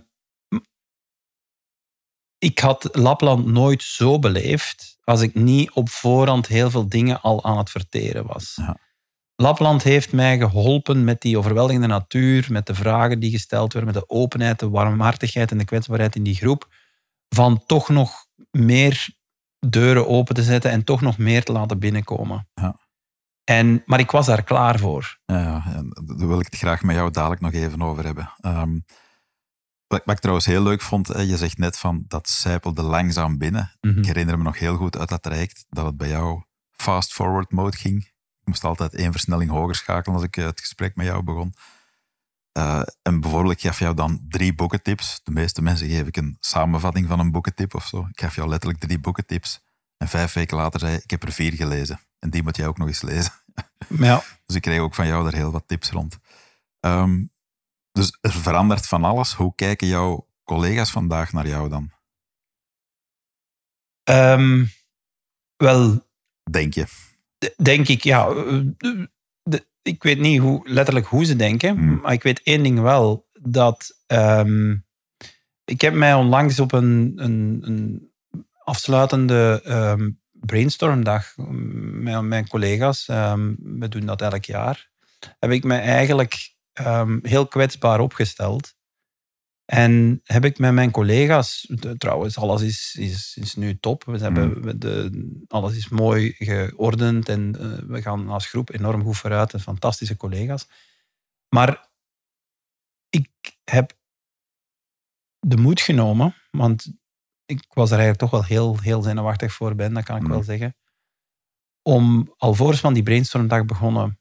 [2.39, 7.45] ik had Lapland nooit zo beleefd als ik niet op voorhand heel veel dingen al
[7.45, 8.53] aan het verteren was.
[8.57, 8.79] Ja.
[9.43, 14.03] Lapland heeft mij geholpen met die overweldigende natuur, met de vragen die gesteld werden, met
[14.03, 16.75] de openheid, de warmhartigheid en de kwetsbaarheid in die groep,
[17.29, 19.09] van toch nog meer
[19.59, 22.49] deuren open te zetten en toch nog meer te laten binnenkomen.
[22.55, 22.81] Ja.
[23.45, 25.19] En, maar ik was daar klaar voor.
[25.25, 28.33] Ja, ja, en daar wil ik het graag met jou dadelijk nog even over hebben.
[28.41, 28.79] Ehm,
[29.87, 33.73] wat, ik trouwens heel leuk vond, je zegt net van dat zijpelde langzaam binnen.
[33.81, 33.99] Mhm.
[33.99, 37.53] Ik herinner me nog heel goed uit dat traject dat het bij jou fast forward
[37.53, 38.12] mode ging.
[38.43, 41.55] Ik moest altijd één versnelling hoger schakelen als ik eh, het gesprek met jou begon.
[42.53, 45.21] Eh, en bijvoorbeeld, ik gaf jou dan drie boekentips.
[45.25, 48.07] De meeste mensen geef ik een samenvatting van een boekentip of zo.
[48.11, 49.61] Ik gaf jou letterlijk drie boekentips.
[49.97, 52.01] En vijf weken later zei je, ik heb er vier gelezen.
[52.19, 53.33] En die moet jij ook nog eens lezen.
[53.89, 56.19] Ja, Dus ik kreeg ook van jou daar heel wat tips rond.
[56.81, 57.25] Ehm,
[57.93, 59.33] dus er verandert van alles.
[59.35, 61.91] Hoe kijken jouw collega's vandaag naar jou dan?
[64.03, 64.65] ehm,
[65.57, 66.07] wel,
[66.51, 66.87] Denk je?
[67.63, 68.29] Denk ik, ja.
[68.29, 68.61] eh,
[69.43, 72.01] de- ik weet niet hoe, letterlijk hoe ze denken, Hmm.
[72.01, 73.29] maar ik weet één ding wel.
[73.41, 74.71] Dat ehm,
[75.65, 78.11] ik heb mij onlangs op een, een, een
[78.65, 84.91] afsluitende ehm, brainstormdag met mijn collega's, ehm, we doen dat elk jaar,
[85.39, 86.55] heb ik mij eigenlijk
[87.23, 88.75] heel kwetsbaar opgesteld.
[89.65, 94.05] En heb ik met mijn collega's, de- trouwens, alles is, is, is nu top.
[94.05, 99.03] We hebben, we de, alles is mooi geordend en eh, we gaan als groep enorm
[99.05, 99.53] goed vooruit.
[99.53, 100.69] En fantastische collega's.
[101.49, 101.91] Maar
[103.09, 103.29] ik
[103.65, 103.93] heb
[105.39, 106.93] de moed genomen, want
[107.45, 110.29] ik was er eigenlijk toch wel heel, heel zenuwachtig voor ben, dat kan ik Mm.
[110.29, 110.77] wel zeggen.
[111.83, 114.21] Om alvorens van die brainstormdag begonnen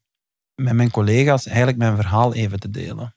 [0.56, 3.16] met mijn collega's eigenlijk mijn verhaal even te delen.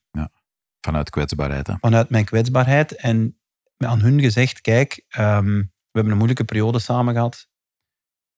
[0.85, 1.67] Vanuit kwetsbaarheid.
[1.67, 1.75] Hè?
[1.81, 2.95] Vanuit mijn kwetsbaarheid.
[2.95, 3.39] En
[3.77, 7.49] aan hun gezegd, kijk, ehm, we hebben een moeilijke periode samen gehad.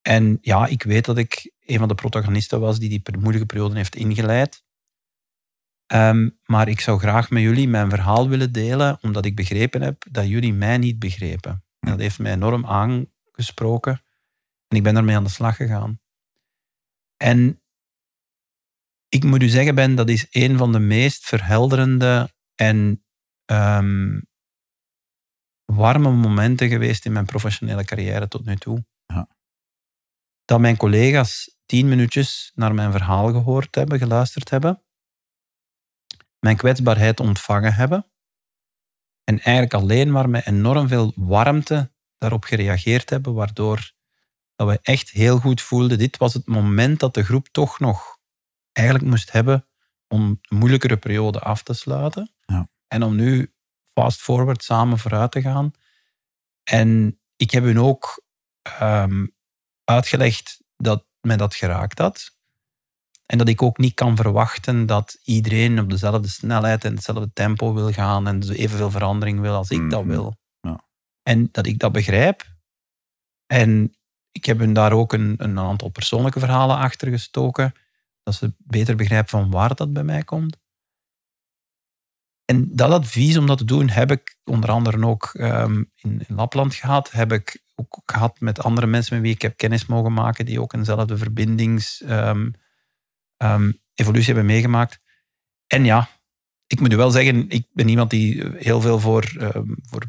[0.02, 3.74] En ja, ik weet dat ik een van de protagonisten was die die moeilijke periode
[3.74, 4.64] heeft ingeleid.
[5.86, 10.04] Ehm, maar ik zou graag met jullie mijn verhaal willen delen, omdat ik begrepen heb
[10.10, 11.64] dat jullie mij niet begrepen.
[11.80, 14.02] En dat heeft mij enorm aangesproken.
[14.68, 16.00] En ik ben daarmee aan de slag gegaan.
[17.16, 17.62] En
[19.08, 23.04] ik moet u zeggen, Ben, dat is een van de meest verhelderende en
[23.44, 24.20] ehm,
[25.64, 28.84] warme momenten geweest in mijn professionele carrière tot nu toe.
[29.06, 29.28] Ja.
[30.44, 34.82] Dat mijn collega's tien minuutjes naar mijn verhaal gehoord hebben, geluisterd hebben,
[36.38, 38.10] mijn kwetsbaarheid ontvangen hebben
[39.24, 43.92] en eigenlijk alleen maar met enorm veel warmte daarop gereageerd hebben, waardoor
[44.54, 48.18] dat we echt heel goed voelden, dit was het moment dat de groep toch nog
[48.72, 49.68] eigenlijk moest hebben
[50.08, 52.35] om een moeilijkere periode af te sluiten.
[52.46, 52.68] Ja.
[52.88, 53.52] En om nu
[53.84, 55.70] fast forward samen vooruit te gaan.
[56.64, 58.24] En ik heb hun ook
[58.62, 59.26] ehm,
[59.84, 62.34] uitgelegd dat mij dat geraakt had.
[63.26, 67.74] En dat ik ook niet kan verwachten dat iedereen op dezelfde snelheid en hetzelfde tempo
[67.74, 70.10] wil gaan en evenveel verandering wil als ik dat Mhm.
[70.10, 70.36] wil.
[70.60, 70.84] Ja.
[71.22, 72.44] En dat ik dat begrijp.
[73.46, 73.96] En
[74.32, 77.72] ik heb hun daar ook een, een aantal persoonlijke verhalen achter gestoken,
[78.22, 80.56] dat ze beter begrijpen van waar dat bij mij komt.
[82.46, 86.34] En dat advies om dat te doen heb ik onder andere ook ehm, in, in
[86.34, 87.10] Lapland gehad.
[87.10, 90.60] Heb ik ook gehad met andere mensen met wie ik heb kennis mogen maken, die
[90.60, 92.50] ook eenzelfde verbindings ehm,
[93.36, 95.00] ehm, evolutie hebben meegemaakt.
[95.66, 96.08] En ja,
[96.66, 99.32] ik moet wel zeggen, ik ben iemand die heel veel voor,
[99.82, 100.02] voor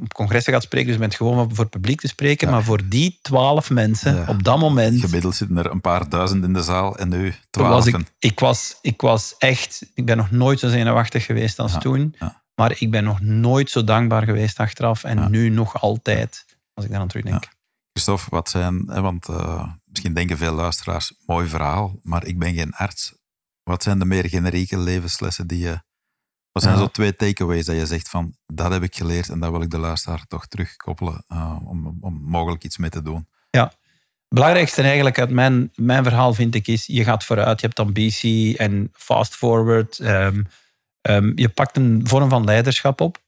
[0.00, 2.46] op congressen gaat spreken, dus ik ben het gewoon voor het publiek te spreken.
[2.48, 2.54] Ja.
[2.54, 4.24] Maar voor die twaalf mensen Ja.
[4.28, 7.86] op dat moment Gemiddeld zitten er een paar duizend in de zaal en nu twaalf.
[7.86, 11.78] ik, ik, was, ik was echt, ik ben nog nooit zo zenuwachtig geweest als Ja,
[11.78, 12.14] toen.
[12.54, 15.04] Maar ik ben nog nooit zo dankbaar geweest achteraf.
[15.04, 17.48] En nu nog altijd, als ik daaraan terugdenk.
[17.92, 22.54] Christophe, wat zijn, hè, want eh, misschien denken veel luisteraars, mooi verhaal, maar ik ben
[22.54, 23.14] geen arts.
[23.62, 25.80] Wat zijn de meer generieke levenslessen die je...
[26.58, 26.86] Wat zijn Ja.
[26.86, 29.70] zo twee takeaways dat je zegt van, dat heb ik geleerd en dat wil ik
[29.70, 33.26] de luisteraar toch terugkoppelen eh, om, om mogelijk iets mee te doen.
[34.28, 37.78] Het belangrijkste eigenlijk uit mijn, mijn verhaal vind ik is, je gaat vooruit, je hebt
[37.78, 39.98] ambitie en fast forward.
[39.98, 40.42] ehm,
[41.00, 43.22] ehm, je pakt een vorm van leiderschap op.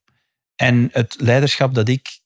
[0.56, 2.19] En het leiderschap dat ik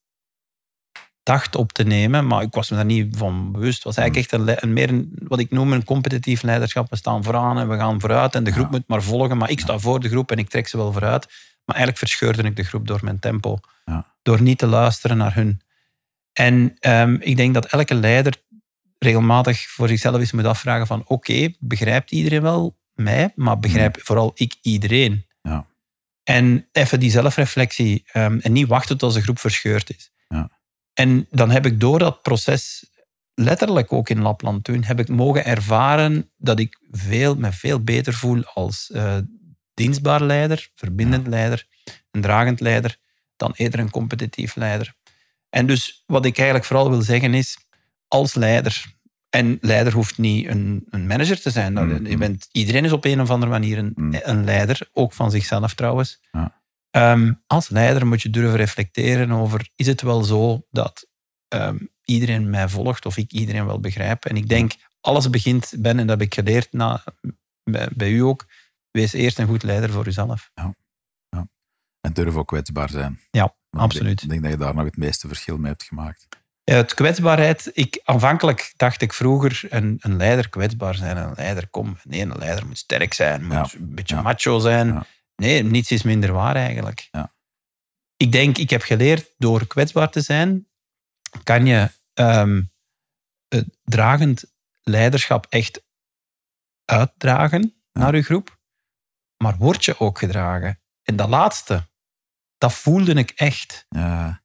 [1.24, 4.62] dacht op te nemen, maar ik was me daar niet van bewust, was eigenlijk echt
[4.62, 6.90] een, meer een, wat ik noem een competitief leiderschap.
[6.90, 8.70] We staan vooraan en we gaan vooruit en de groep Ja.
[8.70, 11.26] moet maar volgen, maar ik sta voor de groep en ik trek ze wel vooruit.
[11.64, 14.06] Maar eigenlijk verscheurde ik de groep door mijn tempo, Ja.
[14.22, 15.60] door niet te luisteren naar hun.
[16.32, 18.34] En ehm, ik denk dat elke leider
[18.98, 24.30] regelmatig voor zichzelf eens moet afvragen van oké, begrijpt iedereen wel mij, maar begrijp vooral
[24.34, 25.26] ik iedereen.
[25.42, 25.66] Ja.
[26.22, 30.12] En even die zelfreflectie ehm, en niet wachten tot de groep verscheurd is.
[30.28, 30.50] Ja.
[30.94, 32.90] En dan heb ik door dat proces,
[33.34, 38.12] letterlijk ook in Lapland toen, heb ik mogen ervaren dat ik veel, me veel beter
[38.14, 39.16] voel als eh,
[39.74, 41.66] dienstbaar leider, verbindend leider,
[42.10, 42.96] een dragend leider,
[43.36, 44.94] dan eerder een competitief leider.
[45.50, 47.58] En dus wat ik eigenlijk vooral wil zeggen is,
[48.08, 48.84] als leider,
[49.30, 51.72] en leider hoeft niet een, een manager te zijn.
[51.72, 52.06] Mhm.
[52.06, 54.18] je bent, iedereen is op een of andere manier een, Mhm.
[54.22, 56.20] een leider, ook van zichzelf trouwens.
[56.32, 56.62] Ja.
[56.94, 61.06] Ehm, als leider moet je durven reflecteren over, is het wel zo dat
[61.48, 64.24] ehm, iedereen mij volgt of ik iedereen wel begrijp?
[64.24, 67.04] En ik denk, alles begint, Ben, en dat heb ik geleerd na,
[67.64, 68.46] bij, bij u ook,
[68.90, 70.50] wees eerst een goed leider voor uzelf.
[72.00, 73.20] En durf ook kwetsbaar zijn.
[73.30, 74.06] Ja, Want ik absoluut.
[74.06, 76.28] denk- Ik denk dat je daar nog het meeste verschil mee hebt gemaakt.
[76.64, 77.70] Ja, het kwetsbaarheid.
[77.72, 81.16] Ik, aanvankelijk dacht ik vroeger een, een leider kwetsbaar zijn.
[81.16, 83.68] Een leider, kom, nee, een leider moet sterk zijn, moet Ja.
[83.78, 84.22] een beetje Ja.
[84.22, 85.04] macho zijn.
[85.36, 87.08] Nee, niets is minder waar eigenlijk.
[87.10, 87.34] Ja.
[88.16, 90.68] Ik denk, ik heb geleerd door kwetsbaar te zijn,
[91.42, 92.62] kan je ehm,
[93.48, 94.44] het dragend
[94.82, 95.82] leiderschap echt
[96.84, 98.58] uitdragen naar je groep,
[99.36, 100.80] maar word je ook gedragen.
[101.02, 101.88] En dat laatste,
[102.58, 103.86] dat voelde ik echt.
[103.88, 104.42] Ja.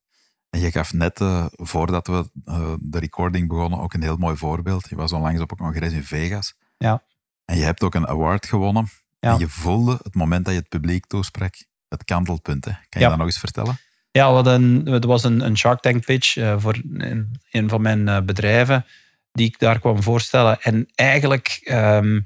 [0.49, 4.37] En je gaf net, eh, voordat we eh, de recording begonnen, ook een heel mooi
[4.37, 4.89] voorbeeld.
[4.89, 6.55] Je was onlangs op een congres in Vegas.
[6.77, 7.03] Ja.
[7.45, 8.89] En je hebt ook een award gewonnen.
[9.19, 9.33] Ja.
[9.33, 11.53] En je voelde het moment dat je het publiek toesprak,
[11.87, 12.65] het kantelpunt.
[12.65, 12.71] Hè.
[12.71, 13.09] Kan je Ja.
[13.09, 13.79] dat nog eens vertellen?
[14.11, 17.81] Ja, wat een, het was een, een Shark Tank pitch eh, voor een, een van
[17.81, 18.85] mijn eh, bedrijven
[19.31, 20.61] die ik daar kwam voorstellen.
[20.61, 22.19] En eigenlijk, ehm,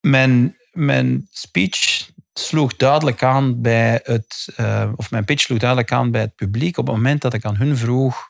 [0.00, 6.10] mijn, mijn speech sloeg duidelijk aan bij het, uh, of mijn pitch sloeg duidelijk aan
[6.10, 8.29] bij het publiek op het moment dat ik aan hun vroeg,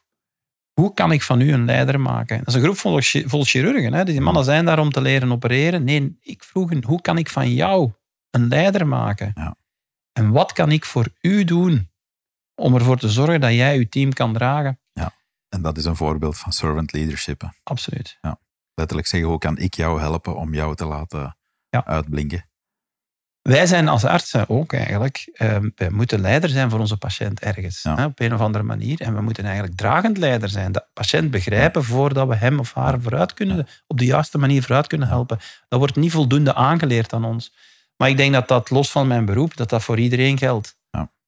[0.80, 2.38] hoe kan ik van u een leider maken?
[2.38, 3.92] Dat is een groep vol, vol chirurgen.
[3.92, 4.04] Hè?
[4.04, 5.84] Die mannen zijn daar om te leren opereren.
[5.84, 7.92] Nee, ik vroeg hen, hoe kan ik van jou
[8.30, 9.32] een leider maken?
[9.34, 9.56] Ja.
[10.12, 11.90] En wat kan ik voor u doen
[12.54, 14.80] om ervoor te zorgen dat jij je team kan dragen?
[14.92, 15.12] Ja,
[15.48, 17.50] en dat is een voorbeeld van servant leadership.
[17.62, 18.18] Absoluut.
[18.20, 18.40] Ja.
[18.74, 21.36] Letterlijk zeggen, hoe kan ik jou helpen om jou te laten
[21.68, 21.84] ja.
[21.86, 22.49] uitblinken?
[23.42, 27.82] Wij zijn als artsen ook eigenlijk, uh, wij moeten leider zijn voor onze patiënt ergens,
[27.82, 29.00] hè, op een of andere manier.
[29.00, 30.72] En we moeten eigenlijk dragend leider zijn.
[30.72, 34.86] De patiënt begrijpen voordat we hem of haar vooruit kunnen, op de juiste manier vooruit
[34.86, 35.38] kunnen helpen.
[35.68, 37.54] Dat wordt niet voldoende aangeleerd aan ons.
[37.96, 40.78] Maar ik denk dat dat los van mijn beroep, dat dat voor iedereen geldt.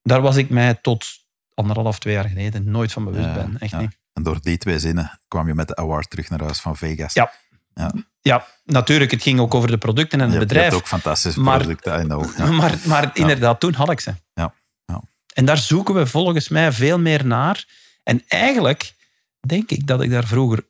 [0.02, 1.06] Daar was ik mij tot
[1.54, 3.56] anderhalf, twee jaar geleden nooit van bewust ben.
[3.58, 3.98] Echt niet.
[4.12, 7.14] En door die twee zinnen kwam je met de award terug naar huis van Vegas.
[7.14, 7.32] Ja.
[7.74, 7.92] Ja.
[8.20, 9.10] ja, natuurlijk.
[9.10, 10.64] Het ging ook over de producten en het bedrijf.
[10.64, 12.36] Je hebt ook fantastische producten, I know.
[12.36, 12.50] Ja.
[12.60, 14.14] Maar, maar inderdaad, toen had ik ze.
[14.34, 14.54] Ja.
[14.84, 15.02] ja.
[15.34, 17.66] En daar zoeken we volgens mij veel meer naar.
[18.02, 18.94] En eigenlijk
[19.40, 20.66] denk ik dat ik daar vroeger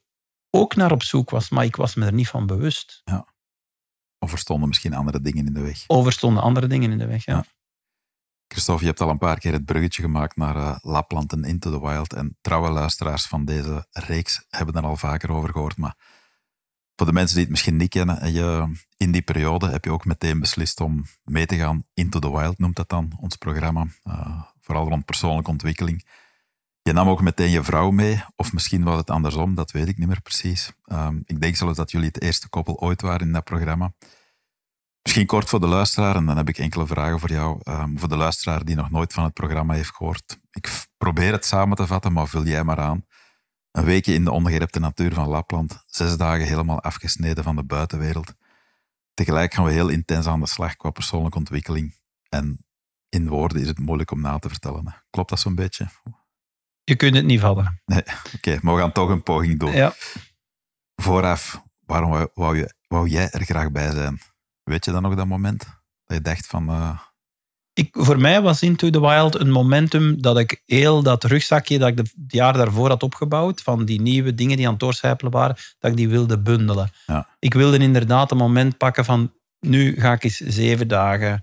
[0.50, 3.02] ook naar op zoek was, maar ik was me er niet van bewust.
[3.04, 3.26] Ja.
[4.18, 5.84] Of er stonden misschien andere dingen in de weg.
[5.86, 7.44] Of er stonden andere dingen in de weg, ja.
[8.52, 11.70] Christophe, je hebt al een paar keer het bruggetje gemaakt naar uh, Lapland en Into
[11.70, 12.12] the Wild.
[12.12, 15.76] En trouwe luisteraars van deze reeks hebben er al vaker over gehoord.
[15.76, 15.96] Maar
[17.02, 20.04] voor de mensen die het misschien niet kennen, je, in die periode heb je ook
[20.04, 21.84] meteen beslist om mee te gaan.
[21.94, 23.86] Into the Wild noemt dat dan, ons programma.
[24.04, 26.06] Uh, vooral rond persoonlijke ontwikkeling.
[26.82, 29.98] Je nam ook meteen je vrouw mee, of misschien was het andersom, dat weet ik
[29.98, 30.72] niet meer precies.
[30.84, 33.92] Ehm, ik denk zelfs dat jullie het eerste koppel ooit waren in dat programma.
[35.02, 37.60] Misschien kort voor de luisteraar, en dan heb ik enkele vragen voor jou.
[37.64, 40.38] Um, voor de luisteraar die nog nooit van het programma heeft gehoord.
[40.50, 43.04] Ik probeer het samen te vatten, maar vul jij maar aan.
[43.72, 48.34] Een weekje in de ongerepte natuur van Lapland, zes dagen helemaal afgesneden van de buitenwereld.
[49.14, 51.94] Tegelijk gaan we heel intens aan de slag qua persoonlijke ontwikkeling.
[52.28, 52.66] En
[53.08, 55.04] in woorden is het moeilijk om na te vertellen.
[55.10, 55.88] Klopt dat zo'n beetje?
[56.84, 57.82] Je kunt het niet vallen.
[57.84, 58.02] Nee,
[58.34, 59.72] oké, maar we gaan toch een poging doen.
[59.72, 59.94] Ja.
[60.94, 64.20] Vooraf, waarom wou, je, wou jij er graag bij zijn?
[64.62, 65.64] Weet je dan nog dat moment?
[66.04, 66.70] Dat je dacht van...
[66.70, 67.00] Uh...
[67.74, 71.88] Ik, voor mij was Into the Wild een momentum dat ik heel dat rugzakje dat
[71.88, 75.56] ik het jaar daarvoor had opgebouwd, van die nieuwe dingen die aan het doorcijpelen waren,
[75.78, 76.90] dat ik die wilde bundelen.
[77.06, 77.28] Ja.
[77.38, 81.40] Ik wilde inderdaad een moment pakken van, nu ga ik eens zeven dagen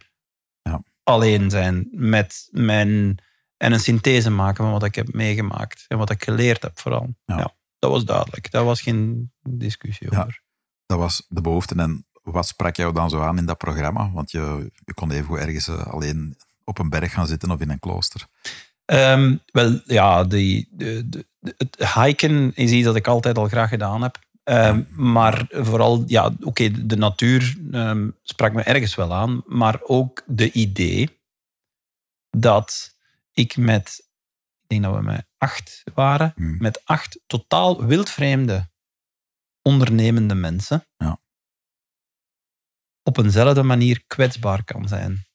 [0.62, 0.84] ja.
[1.04, 3.18] alleen zijn met mijn...
[3.58, 7.16] En een synthese maken van wat ik heb meegemaakt en wat ik geleerd heb vooral.
[7.26, 7.54] Ja.
[7.80, 8.52] dat was duidelijk.
[8.52, 10.42] Daar was geen discussie over.
[10.86, 11.76] Dat was de behoefte.
[11.76, 14.12] En wat sprak jou dan zo aan in dat programma?
[14.12, 17.70] Want je, je kon even ergens eh, alleen op een berg gaan zitten of in
[17.70, 18.28] een klooster.
[18.86, 21.26] Ehm, wel, ja, die, de, de,
[21.58, 24.20] het hiken is iets dat ik altijd al graag gedaan heb.
[24.44, 29.44] Um, Maar vooral, ja, oké, de natuur um, sprak me ergens wel aan.
[29.46, 31.20] Maar ook de idee
[32.30, 32.96] dat
[33.34, 34.06] ik met,
[34.62, 36.58] ik denk dat we met acht waren, hmm.
[36.60, 38.70] met acht totaal wildvreemde
[39.62, 40.86] ondernemende mensen.
[40.98, 41.20] Ja
[43.04, 45.28] op eenzelfde manier kwetsbaar kan zijn.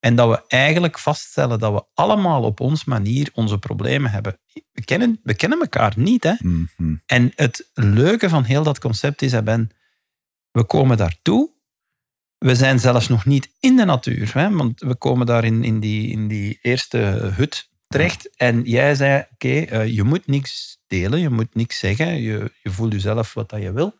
[0.00, 4.40] En dat we eigenlijk vaststellen dat we allemaal op onze manier onze problemen hebben.
[4.72, 6.22] We kennen, we kennen elkaar niet.
[6.22, 6.34] Hè?
[6.38, 6.96] Mhm.
[7.06, 9.70] En het leuke van heel dat concept is, Ben,
[10.50, 11.56] we komen daartoe.
[12.38, 14.34] We zijn zelfs nog niet in de natuur.
[14.34, 14.50] Hè?
[14.50, 16.98] Want we komen daar in, in, die, in die eerste
[17.36, 18.36] hut terecht.
[18.36, 22.20] En jij zei, oké, eh, je moet niks delen, je moet niks zeggen.
[22.20, 23.94] Je, je voelt jezelf wat dat je wil.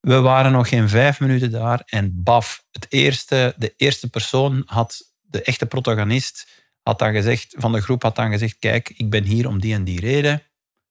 [0.00, 5.12] We waren nog geen vijf minuten daar en baf, het eerste, de eerste persoon had,
[5.20, 6.48] de echte protagonist,
[6.82, 9.74] had dan gezegd, van de groep had dan gezegd, kijk, ik ben hier om die
[9.74, 10.42] en die reden.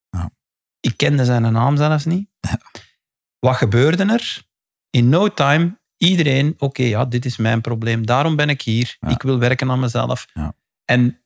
[0.09, 0.31] Ja.
[0.79, 2.29] Ik kende zijn naam zelfs niet.
[3.39, 4.43] Wat gebeurde er?
[4.89, 9.21] In no time, iedereen, oké, ja, dit is mijn probleem, daarom ben ik hier, ik
[9.21, 10.27] wil werken aan mezelf.
[10.85, 11.21] En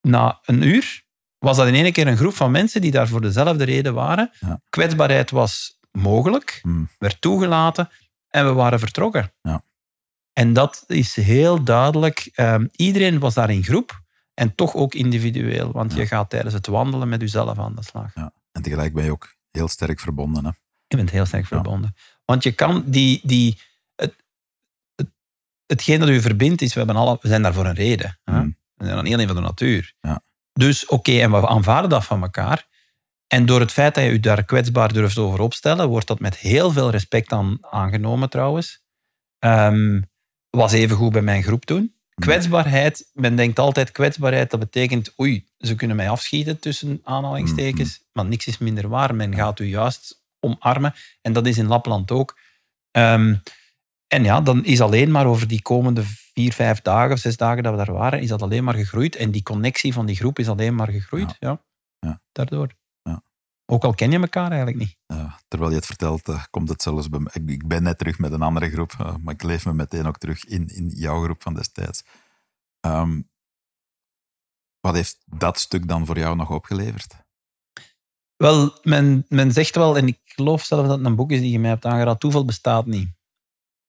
[0.00, 1.04] na een uur
[1.38, 4.30] was dat in één keer een groep van mensen die daar voor dezelfde reden waren.
[4.68, 6.88] Kwetsbaarheid was mogelijk, hmm.
[6.98, 7.88] werd toegelaten
[8.28, 9.32] en we waren vertrokken.
[9.42, 9.62] Ja.
[10.32, 12.32] En dat is heel duidelijk.
[12.36, 14.00] Um, iedereen was daar in groep
[14.34, 18.14] en toch ook individueel, want je gaat tijdens het wandelen met jezelf aan de slag.
[18.14, 18.32] Ja.
[18.52, 20.44] En tegelijk ben je ook heel sterk verbonden.
[20.44, 20.50] Hè?
[20.86, 21.94] Je bent heel sterk verbonden.
[22.24, 23.60] Want je kan die, die,
[23.94, 24.14] het,
[24.94, 25.08] het,
[25.66, 28.18] hetgeen dat u verbindt is, we, hebben alle, we zijn daar voor een reden.
[28.24, 28.56] Hmm.
[28.74, 29.94] We zijn dan heel een van de natuur.
[30.00, 30.22] Ja.
[30.52, 32.66] Dus oké, en we aanvaarden dat van elkaar.
[33.26, 36.36] En door het feit dat je je daar kwetsbaar durft over opstellen, wordt dat met
[36.36, 38.84] heel veel respect aan, aangenomen trouwens.
[39.38, 40.10] Um,
[40.50, 41.80] was even goed bij mijn groep toen.
[41.80, 41.94] Mm.
[42.14, 48.04] Kwetsbaarheid, men denkt altijd kwetsbaarheid, dat betekent oei, ze kunnen mij afschieten tussen aanhalingstekens, mm,
[48.04, 48.10] mm.
[48.12, 49.14] maar niks is minder waar.
[49.14, 52.38] Men gaat u juist omarmen en dat is in Lapland ook.
[52.92, 53.42] Um,
[54.08, 57.62] En ja, dan is alleen maar over die komende vier, vijf dagen of zes dagen
[57.62, 59.16] dat we daar waren, is dat alleen maar gegroeid.
[59.16, 61.36] En die connectie van die groep is alleen maar gegroeid.
[61.40, 61.64] Ja.
[61.98, 62.20] Ja.
[62.32, 62.68] Daardoor.
[63.66, 64.96] Ook al ken je elkaar eigenlijk niet.
[65.06, 67.32] Ja, terwijl je het vertelt, eh, komt het zelfs bij mij.
[67.34, 70.06] Ik, ik ben net terug met een andere groep, eh, maar ik leef me meteen
[70.06, 72.04] ook terug in, in jouw groep van destijds.
[72.80, 73.22] Ehm,
[74.80, 77.24] wat heeft dat stuk dan voor jou nog opgeleverd?
[78.36, 81.50] Wel, men, men zegt wel, en ik geloof zelf dat het een boek is die
[81.50, 83.08] je mij hebt aangeraad, toeval bestaat niet.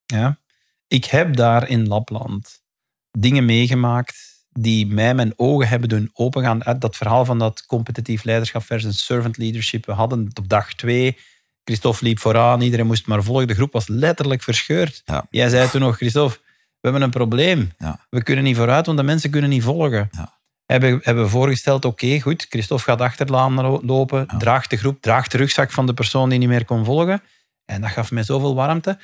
[0.05, 0.39] Ja?
[0.87, 2.63] Ik heb daar in Lapland
[3.11, 6.61] dingen meegemaakt die mij mijn ogen hebben doen opengaan.
[6.79, 9.85] Dat verhaal van dat competitief leiderschap versus servant leadership.
[9.85, 11.17] We hadden het op dag twee.
[11.63, 13.47] Christophe liep vooraan, iedereen moest maar volgen.
[13.47, 15.01] De groep was letterlijk verscheurd.
[15.05, 15.25] Ja.
[15.29, 17.71] Jij zei toen nog, Christophe, we hebben een probleem.
[17.77, 18.05] Ja.
[18.09, 20.09] We kunnen niet vooruit, want de mensen kunnen niet volgen.
[20.11, 20.35] Ja.
[20.65, 25.31] Hebben, hebben we voorgesteld, oké, goed, Christophe gaat achterlaan lo- lopen, draagt de groep, draagt
[25.31, 27.21] de rugzak van de persoon die niet meer kon volgen.
[27.65, 28.99] En dat gaf mij zoveel warmte.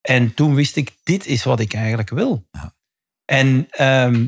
[0.00, 2.46] En toen wist ik, dit is wat ik eigenlijk wil.
[2.50, 2.74] Ja.
[3.24, 4.26] En ehm,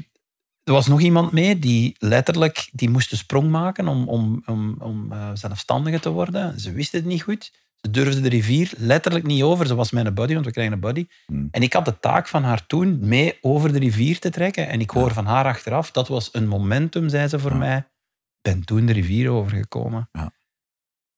[0.64, 4.76] er was nog iemand mee die letterlijk, die moest de sprong maken om, om, om,
[4.78, 6.60] om eh, zelfstandige te worden.
[6.60, 7.52] Ze wist het niet goed.
[7.76, 9.66] Ze durfde de rivier letterlijk niet over.
[9.66, 11.06] Ze was mijn buddy, want we krijgen een buddy.
[11.26, 11.48] Hmm.
[11.50, 14.68] En ik had de taak van haar toen mee over de rivier te trekken.
[14.68, 15.14] En ik hoor Ja.
[15.14, 17.56] van haar achteraf, dat was een momentum, zei ze voor Ja.
[17.56, 17.76] mij.
[17.76, 20.08] Ik ben toen de rivier overgekomen.
[20.12, 20.32] Ja.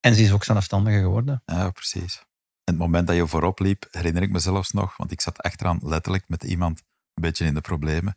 [0.00, 1.42] En ze is ook zelfstandige geworden.
[1.46, 2.16] Ja, precies.
[2.64, 5.38] En het moment dat je voorop liep, herinner ik me zelfs nog, want ik zat
[5.42, 6.78] achteraan letterlijk met iemand
[7.14, 8.16] een beetje in de problemen.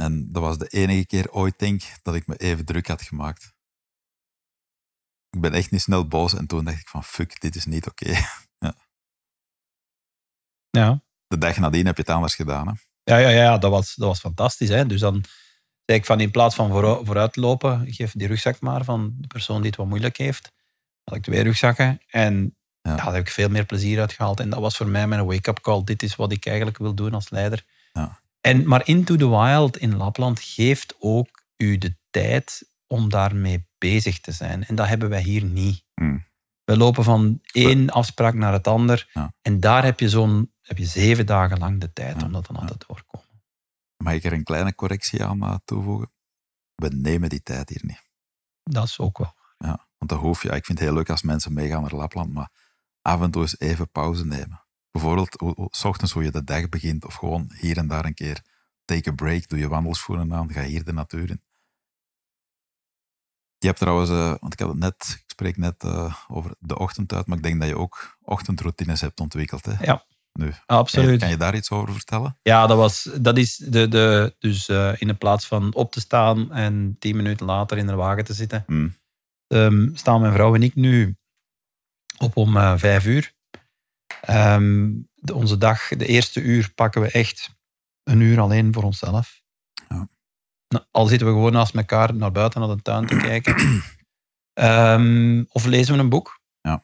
[0.00, 3.54] En dat was de enige keer ooit, denk dat ik me even druk had gemaakt.
[5.30, 7.86] Ik ben echt niet snel boos en toen dacht ik van, fuck, dit is niet
[7.86, 8.14] oké.
[10.70, 11.02] Ja.
[11.26, 12.66] De dag nadien heb je het anders gedaan.
[12.68, 12.72] Hè?
[13.02, 14.68] Ja, ja, ja dat, was, dat was fantastisch.
[14.68, 14.86] Hè?
[14.86, 15.24] Dus dan
[15.84, 19.26] zei ik van in plaats van vooru- vooruit lopen, geef die rugzak maar van de
[19.26, 20.52] persoon die het wat moeilijk heeft.
[21.04, 22.90] Had ik twee rugzakken en Ja.
[22.90, 22.96] ja.
[22.96, 24.40] daar heb ik veel meer plezier uit gehaald.
[24.40, 25.84] En dat was voor mij mijn wake-up call.
[25.84, 27.64] Dit is wat ik eigenlijk wil doen als leider.
[27.92, 28.20] Ja.
[28.46, 34.20] En, maar Into the Wild in Lapland geeft ook u de tijd om daarmee bezig
[34.20, 34.64] te zijn.
[34.64, 35.84] En dat hebben wij hier niet.
[35.94, 36.24] Hmm.
[36.64, 39.10] We lopen van één afspraak naar het ander.
[39.12, 39.32] Ja.
[39.42, 42.46] En daar heb je, zo'n, heb je zeven dagen lang de tijd Ja, om dat
[42.46, 43.42] dan aan te doorkomen.
[43.96, 46.10] Mag ik er een kleine correctie aan eh, toevoegen?
[46.74, 48.02] We nemen die tijd hier niet.
[48.62, 49.34] Dat is ook wel.
[49.58, 50.48] Ja, want dat hoef je.
[50.48, 52.50] Ik vind het heel leuk als mensen meegaan naar Lapland, maar
[53.02, 54.65] af en toe eens even pauze nemen.
[54.96, 58.42] Bijvoorbeeld, s ochtends hoe je de dag begint, of gewoon hier en daar een keer
[58.84, 61.42] take a break, doe je wandelschoenen aan, ga hier de natuur in.
[63.58, 66.78] Je hebt trouwens, eh, want ik had het net, ik spreek net eh, over de
[66.78, 69.64] ochtend uit, maar ik denk dat je ook ochtendroutines hebt ontwikkeld.
[69.64, 69.84] Hè?
[69.84, 70.04] Ja.
[70.32, 71.20] Nu, Absoluut.
[71.20, 72.38] kan je daar iets over vertellen?
[72.42, 76.00] Ja, dat, was, dat is de, de, dus eh, in de plaats van op te
[76.00, 78.96] staan en tien minuten later in de wagen te zitten, Hmm.
[79.46, 81.16] ehm, staan mijn vrouw en ik nu
[82.18, 83.34] op om vijf uur.
[84.26, 87.56] Ehm, de, onze dag, de eerste uur, pakken we echt
[88.02, 89.42] een uur alleen voor onszelf.
[89.88, 90.08] Ja.
[90.68, 93.54] Nou, al zitten we gewoon naast elkaar naar buiten naar de tuin te kijken.
[94.52, 96.40] Ehm, of lezen we een boek.
[96.60, 96.82] Ja.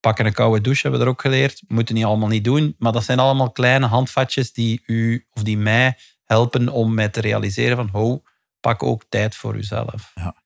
[0.00, 1.62] Pakken een koude douche, hebben we er ook geleerd.
[1.68, 5.58] Moeten niet allemaal niet doen, maar dat zijn allemaal kleine handvatjes die u of die
[5.58, 8.22] mij helpen om mij te realiseren van, ho,
[8.60, 10.10] pak ook tijd voor uzelf.
[10.14, 10.42] Ja.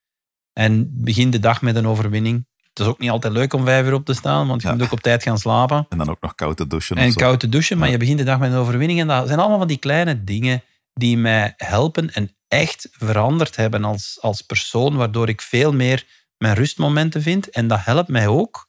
[0.52, 2.46] En begin de dag met een overwinning.
[2.80, 4.74] Het is ook niet altijd leuk om vijf uur op te staan, want je Ja.
[4.74, 5.86] moet ook op tijd gaan slapen.
[5.88, 6.96] En dan ook nog koud te douchen.
[6.96, 7.92] En koud te douchen, maar Ja.
[7.92, 9.00] je begint de dag met een overwinning.
[9.00, 10.62] En dat zijn allemaal van die kleine dingen
[10.94, 16.06] die mij helpen en echt veranderd hebben als, als persoon, waardoor ik veel meer
[16.38, 17.50] mijn rustmomenten vind.
[17.50, 18.68] En dat helpt mij ook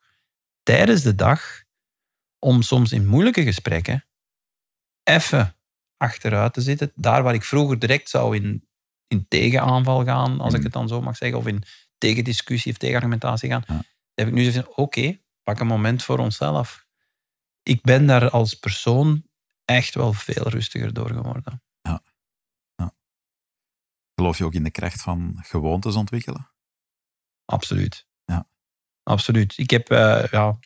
[0.63, 1.61] tijdens de dag
[2.39, 4.05] om soms in moeilijke gesprekken
[5.03, 5.55] even
[5.97, 6.91] achteruit te zitten.
[6.95, 8.67] Daar waar ik vroeger direct zou in,
[9.07, 10.63] in tegenaanval gaan, als ik Mm.
[10.65, 11.63] het dan zo mag zeggen, of in
[11.97, 13.81] tegendiscussie of tegenargumentatie gaan, Ja.
[14.25, 16.85] Heb ik nu van, oké, pak een moment voor onszelf.
[17.63, 19.23] Ik ben daar als persoon
[19.65, 21.61] echt wel veel rustiger door geworden.
[24.21, 26.49] Geloof je ook in de kracht van gewoontes ontwikkelen?
[27.45, 28.07] Absoluut.
[28.25, 28.47] Ja.
[29.03, 29.57] Absoluut.
[29.57, 30.59] Ik heb, eh, ja,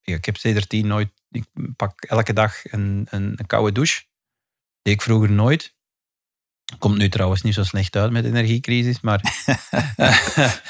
[0.00, 4.04] ja, ik heb sindsdien nooit, ik pak elke dag een, een, een koude douche.
[4.82, 5.76] Deed ik vroeger nooit.
[6.78, 9.20] Komt nu trouwens niet zo slecht uit met de energiecrisis, maar...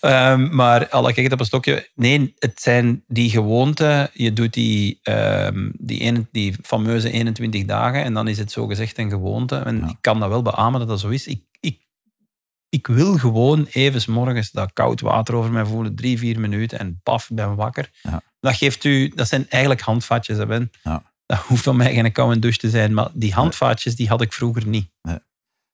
[0.00, 1.88] Ehm, maar alle kijk op een stokje.
[1.94, 4.10] Nee, het zijn die gewoonten.
[4.12, 8.66] Je doet die, ehm, die, ene, die fameuze 21 dagen en dan is het zo
[8.66, 9.56] gezegd een gewoonte.
[9.56, 9.88] En Ja.
[9.88, 11.26] ik kan dat wel beamen dat dat zo is.
[11.26, 11.78] Ik, ik,
[12.68, 17.00] ik wil gewoon even morgens dat koud water over mij voelen, drie, vier minuten en
[17.02, 17.90] paf, ik ben wakker.
[18.02, 18.22] Ja.
[18.40, 20.70] Dat geeft u, dat zijn eigenlijk handvatjes, hè, Ben.
[20.82, 21.02] Ja.
[21.26, 24.32] Dat hoeft van mij geen koude douche te zijn, maar die handvaatjes die had ik
[24.32, 24.90] vroeger niet.
[25.02, 25.18] Nee.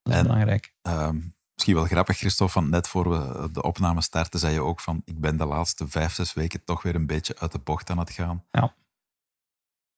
[0.08, 0.72] Dat is En- belangrijk.
[0.82, 1.16] Ehm,
[1.54, 5.02] misschien wel grappig, Christophe, want net voor we de opname starten, zei je ook van
[5.04, 7.98] ik ben de laatste vijf, zes weken toch weer een beetje uit de bocht aan
[7.98, 8.44] het gaan.
[8.50, 8.74] Ja.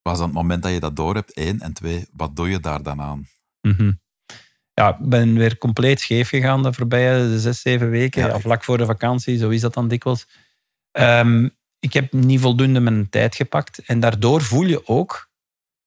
[0.02, 1.60] was dan het moment dat je dat door hebt, één.
[1.60, 3.28] En twee, wat doe je daar dan aan?
[3.60, 3.92] Mhm.
[4.74, 8.26] Ja, ik ben weer compleet scheef gegaan de voorbije zes, zeven weken.
[8.26, 10.26] Ja, vlak voor de vakantie, zo is dat dan dikwijls.
[10.90, 11.48] Ehm,
[11.78, 13.78] ik heb niet voldoende mijn tijd gepakt.
[13.78, 15.30] En daardoor voel je ook,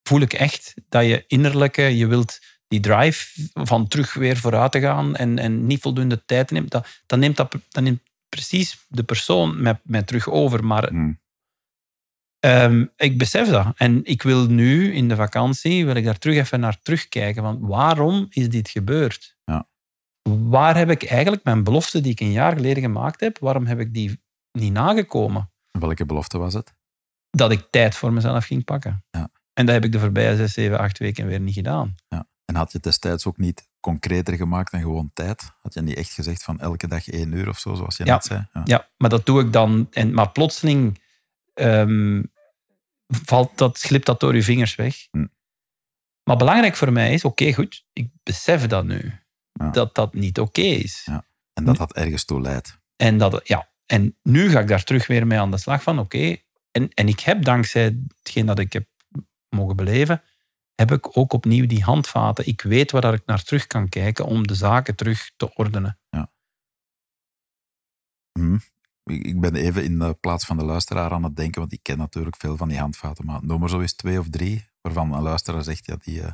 [0.04, 2.40] voel ik echt, dat je innerlijke, je wilt
[2.74, 6.72] die drive van terug weer vooruit te gaan en, en niet voldoende tijd neemt.
[6.72, 10.66] Dat, dat, neemt dat, neemt precies de persoon mij, mij terug over.
[10.66, 11.22] Maar Hmm.
[12.40, 13.74] Ehm, ik besef dat.
[13.78, 17.44] En ik wil nu in de vakantie, wil ik daar terug even naar terugkijken.
[17.44, 19.38] Want waarom is dit gebeurd?
[19.44, 19.68] Ja.
[20.30, 23.80] Waar heb ik eigenlijk mijn belofte die ik een jaar geleden gemaakt heb, waarom heb
[23.80, 24.22] ik die
[24.52, 25.52] niet nagekomen?
[25.72, 26.74] Welke belofte was het?
[27.30, 29.04] Dat ik tijd voor mezelf ging pakken.
[29.10, 29.30] Ja.
[29.54, 31.96] En dat heb ik de voorbije zes, zeven, acht weken weer niet gedaan.
[32.46, 35.52] En had je destijds ook niet concreter gemaakt dan gewoon tijd?
[35.62, 38.14] Had je niet echt gezegd van elke dag één uur of zo, zoals je Ja.
[38.14, 38.48] net zei?
[38.54, 38.62] Ja.
[38.66, 39.88] Ja, maar dat doe ik dan.
[39.92, 41.02] En, maar plotseling
[41.54, 42.24] ehm,
[43.08, 45.08] valt dat, glipt dat door je vingers weg.
[45.12, 45.26] Hm.
[46.24, 49.20] Maar belangrijk voor mij is, oké, goed, ik besef dat nu.
[49.52, 49.70] Ja.
[49.70, 51.02] Dat dat niet oké is.
[51.06, 51.26] Ja.
[51.54, 52.80] En dat dat ergens toe leidt.
[52.96, 56.00] En, dat, ja, en nu ga ik daar terug weer mee aan de slag van,
[56.00, 56.36] oké.
[56.72, 58.88] En, en ik heb dankzij hetgeen dat ik heb
[59.50, 60.22] mogen beleven,
[60.76, 62.48] heb ik ook opnieuw die handvaten.
[62.48, 65.98] Ik weet waar dat ik naar terug kan kijken om de zaken terug te ordenen.
[68.40, 68.58] Hm.
[69.04, 71.98] Ik ben even in de plaats van de luisteraar aan het denken, want ik ken
[71.98, 73.26] natuurlijk veel van die handvaten.
[73.26, 76.32] Maar noem er zo eens twee of drie waarvan een luisteraar zegt, ja, die eh,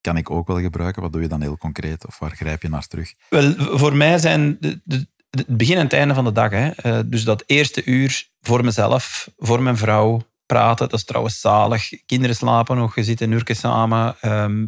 [0.00, 1.02] kan ik ook wel gebruiken.
[1.02, 2.06] Wat doe je dan heel concreet?
[2.06, 3.14] Of waar grijp je naar terug?
[3.28, 6.50] Wel, voor mij zijn de, de, de- het begin en het einde van de dag.
[6.50, 6.70] Hè.
[6.70, 10.88] Eh, dus dat eerste uur voor mezelf, voor mijn vrouw, praten.
[10.88, 12.04] Dat is trouwens zalig.
[12.06, 14.16] Kinderen slapen nog, je zit een uurtje samen.
[14.20, 14.66] Ehm,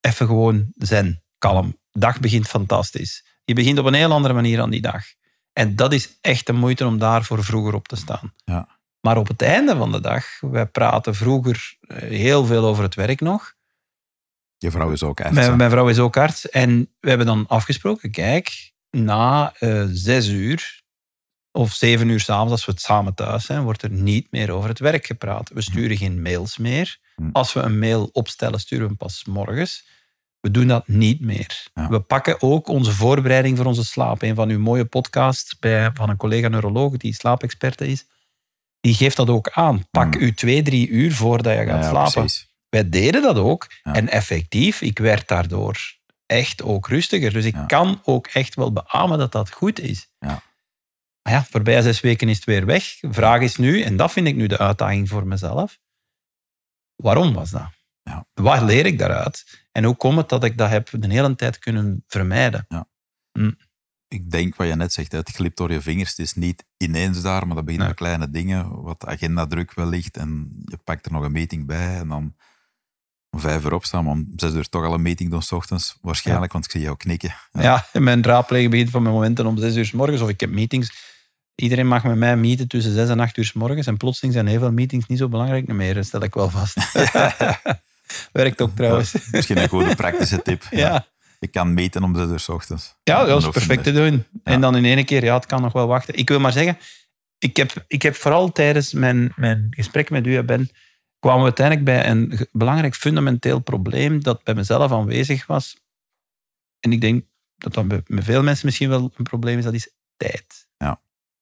[0.00, 1.76] even gewoon zen, kalm.
[1.92, 3.24] Dag begint fantastisch.
[3.44, 5.04] Je begint op een heel andere manier aan die dag.
[5.52, 8.32] En dat is echt de moeite om daarvoor vroeger op te staan.
[8.44, 8.68] Ja.
[9.00, 12.94] Maar op het einde van de dag, wij praten vroeger eh, heel veel over het
[12.94, 13.54] werk nog.
[14.56, 15.34] Je vrouw is ook arts.
[15.34, 16.48] Mijn, mijn vrouw is ook arts.
[16.48, 20.79] En we hebben dan afgesproken, kijk, na eh, zes uur
[21.52, 24.68] of zeven uur s'avonds, als we het samen thuis zijn, wordt er niet meer over
[24.68, 25.50] het werk gepraat.
[25.54, 26.98] We sturen geen mails meer.
[27.16, 27.28] Hm.
[27.32, 29.84] Als we een mail opstellen, sturen we hem pas morgens.
[30.40, 31.66] We doen dat niet meer.
[31.74, 31.88] Ja.
[31.88, 34.22] We pakken ook onze voorbereiding voor onze slaap.
[34.22, 38.04] Een van uw mooie podcasts bij, van een collega neuroloog die slaapexperte is,
[38.80, 39.84] die geeft dat ook aan.
[39.90, 40.20] Pak Hm.
[40.22, 42.12] u twee, drie uur voordat je gaat ja, slapen.
[42.12, 42.48] precies.
[42.68, 43.66] Wij deden dat ook.
[43.82, 43.94] Ja.
[43.94, 45.78] En effectief, ik werd daardoor
[46.26, 47.32] echt ook rustiger.
[47.32, 50.08] Dus ik kan ook echt wel beamen dat dat goed is.
[50.18, 50.42] Ja.
[51.22, 52.98] Maar ja, voorbij zes weken is het weer weg.
[53.00, 55.78] Vraag is nu, en dat vind ik nu de uitdaging voor mezelf.
[56.96, 57.68] Waarom was dat?
[58.02, 58.26] Ja.
[58.34, 59.66] Wat leer ik daaruit?
[59.72, 62.66] En hoe komt het dat ik dat heb de hele tijd kunnen vermijden?
[64.08, 66.08] Ik denk wat je net zegt, het glipt door je vingers.
[66.10, 67.88] Het is niet ineens daar, maar dat begint Nee.
[67.88, 68.82] met kleine dingen.
[68.82, 70.16] Wat agendadruk wellicht.
[70.16, 71.96] En je pakt er nog een meeting bij.
[71.96, 72.34] En dan
[73.30, 75.96] om vijf uur opstaan, maar om zes uur toch al een meeting doen s ochtends.
[76.00, 77.34] Waarschijnlijk, want ik zie jou knikken.
[77.52, 80.20] Ja, mijn raadplegen begint van mijn momenten om zes uur s morgens.
[80.20, 81.08] Of ik heb meetings.
[81.54, 83.86] Iedereen mag met mij meeten tussen zes en acht uur s morgens.
[83.86, 85.94] En plotseling zijn heel veel meetings niet zo belangrijk meer.
[85.94, 86.76] Dat stel ik wel vast.
[88.32, 89.12] Werkt ook trouwens.
[89.12, 90.66] Ja, misschien een goede praktische tip.
[90.70, 91.06] Ja,
[91.38, 92.94] Je kan meten om zes uur s ochtends.
[93.02, 94.24] ja dat is perfect te doen.
[94.44, 96.14] En dan in één keer, ja, het kan nog wel wachten.
[96.14, 96.78] Ik wil maar zeggen,
[97.38, 100.70] ik heb, ik heb vooral tijdens mijn, mijn gesprek met u en Ben,
[101.20, 105.76] kwamen we uiteindelijk bij een belangrijk fundamenteel probleem dat bij mezelf aanwezig was.
[106.80, 107.24] En ik denk
[107.56, 110.68] dat dat bij veel mensen misschien wel een probleem is, dat is tijd.
[110.76, 111.00] Ja.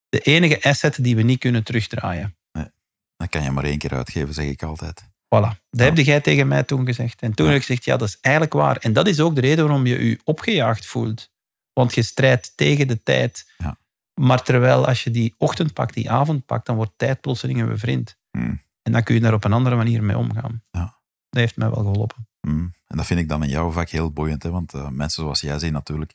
[0.09, 2.33] De enige asset die we niet kunnen terugdraaien.
[3.17, 5.03] Dat kan je maar één keer uitgeven, zeg ik altijd.
[5.03, 5.59] Voilà.
[5.71, 7.23] Dat heb jij tegen mij toen gezegd.
[7.23, 7.53] En toen Ja.
[7.53, 8.77] heb ik gezegd, ja, dat is eigenlijk waar.
[8.77, 11.31] En dat is ook de reden waarom je je opgejaagd voelt.
[11.73, 13.51] Want je strijdt tegen de tijd.
[13.59, 13.79] Ja.
[14.15, 17.69] Maar terwijl als je die ochtend pakt, die avond pakt, dan wordt tijd plotseling een
[17.69, 18.17] bevriend.
[18.31, 18.63] Hmm.
[18.89, 20.63] En dan kun je daar op een andere manier mee omgaan.
[20.71, 21.01] Ja.
[21.29, 22.29] Dat heeft mij wel geholpen.
[22.41, 22.73] Mm.
[22.87, 24.51] En dat vind ik dan in jouw vak heel boeiend, hè?
[24.51, 26.15] want eh, mensen zoals jij zien natuurlijk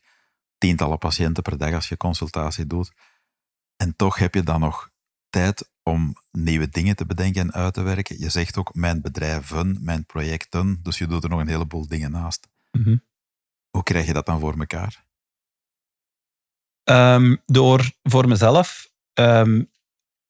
[0.58, 2.94] tientallen patiënten per dag als je consultatie doet.
[3.76, 4.90] En toch heb je dan nog
[5.30, 8.20] tijd om nieuwe dingen te bedenken en uit te werken.
[8.20, 12.12] Je zegt ook mijn bedrijven, mijn projecten, dus je doet er nog een heleboel dingen
[12.12, 12.48] naast.
[12.72, 12.98] Mhm.
[13.70, 15.06] Hoe krijg je dat dan voor elkaar?
[16.84, 19.64] Ehm, door voor mezelf ehm,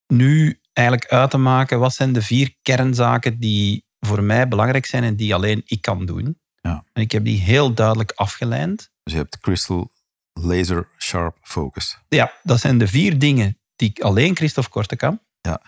[0.07, 5.03] nu eigenlijk uit te maken wat zijn de vier kernzaken die voor mij belangrijk zijn
[5.03, 6.39] en die alleen ik kan doen.
[6.61, 6.83] Ja.
[6.93, 8.89] En ik heb die heel duidelijk afgelijnd.
[9.03, 9.91] Dus je hebt crystal
[10.33, 11.97] laser sharp focus.
[12.07, 15.19] Ja, dat zijn de vier dingen die ik alleen Christophe Korte kan.
[15.41, 15.61] Ja.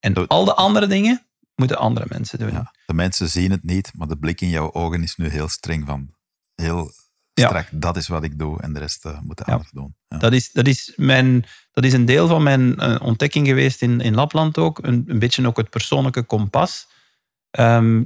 [0.00, 2.52] En Dat- al de andere dingen moeten andere mensen doen.
[2.52, 2.72] Ja.
[2.86, 5.86] De mensen zien het niet, maar de blik in jouw ogen is nu heel streng
[5.86, 6.14] van
[6.54, 6.92] heel
[7.40, 7.46] Ja.
[7.46, 7.68] strak.
[7.70, 9.52] Dat is wat ik doe en de rest eh, moeten Ja.
[9.52, 9.94] anderen doen.
[10.08, 10.18] Ja.
[10.18, 14.00] Dat, is, dat, is mijn, dat is een deel van mijn eh, ontdekking geweest in,
[14.00, 14.78] in Lapland ook.
[14.82, 16.86] Een, een beetje ook het persoonlijke kompas.
[17.50, 18.04] Ehm,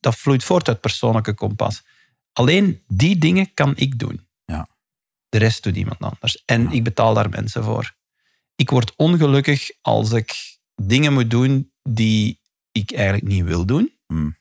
[0.00, 1.82] dat vloeit voort uit persoonlijke kompas.
[2.32, 4.26] Alleen die dingen kan ik doen.
[4.44, 4.68] Ja.
[5.28, 6.42] De rest doet iemand anders.
[6.44, 7.94] En ik betaal daar mensen voor.
[8.56, 12.40] Ik word ongelukkig als ik dingen moet doen die
[12.72, 13.92] ik eigenlijk niet wil doen.
[14.06, 14.36] Hmm.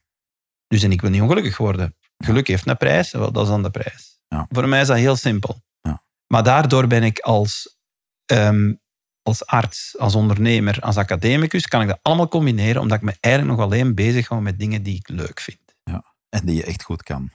[0.67, 1.95] Dus en ik wil niet ongelukkig worden.
[2.23, 4.19] Geluk heeft een prijs, wel, dat is dan de prijs.
[4.27, 4.47] Ja.
[4.49, 5.61] Voor mij is dat heel simpel.
[5.81, 6.03] Ja.
[6.27, 7.77] Maar daardoor ben ik als,
[8.25, 8.73] ehm,
[9.21, 13.57] als arts, als ondernemer, als academicus, kan ik dat allemaal combineren, omdat ik me eigenlijk
[13.57, 15.59] nog alleen bezig hou met dingen die ik leuk vind.
[15.83, 16.03] Ja.
[16.29, 17.31] En die je echt goed kan.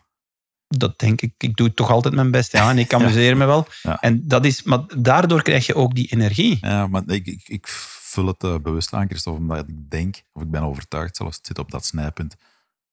[0.68, 1.34] Dat denk ik.
[1.38, 2.52] Ik doe toch altijd mijn best.
[2.52, 3.66] Ja, en ik amuseer me wel.
[3.82, 4.00] Ja.
[4.00, 6.58] En dat is, maar daardoor krijg je ook die energie.
[6.60, 10.42] Ja, maar ik, ik, ik vul het uh, bewust aan, Christophe, omdat ik denk, of
[10.42, 12.36] ik ben overtuigd zelfs, het zit op dat snijpunt.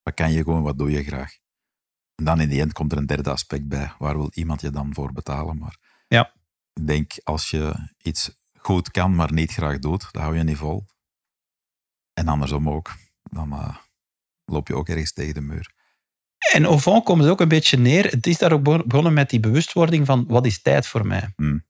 [0.04, 1.38] Wat kan je gewoon, wat doe je graag?
[2.16, 3.92] En dan in die end komt er een derde aspect bij.
[3.98, 5.58] Waar wil iemand je dan voor betalen?
[5.58, 6.32] Maar Ja.
[6.74, 10.58] ik denk, als je iets goed kan, maar niet graag doet, dan hou je niet
[10.58, 10.86] vol.
[12.14, 12.94] En andersom ook.
[13.24, 13.76] Dan eh,
[14.46, 15.74] loop je ook ergens tegen de muur.
[16.54, 18.06] En au fond komt het ook een beetje neer.
[18.06, 21.34] Het is daar ook begonnen met die bewustwording van wat is tijd voor mij?
[21.36, 21.66] Hmm.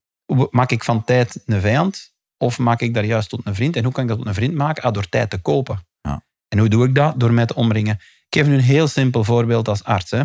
[0.49, 2.13] Maak ik van tijd een vijand?
[2.37, 3.75] Of maak ik daar juist tot een vriend?
[3.75, 4.83] En hoe kan ik dat tot een vriend maken?
[4.83, 5.87] Ah, door tijd te kopen.
[6.01, 6.23] Ja.
[6.47, 7.19] En hoe doe ik dat?
[7.19, 7.95] Door mij te omringen.
[7.95, 10.11] Ik geef nu een heel simpel voorbeeld als arts.
[10.11, 10.23] Hè.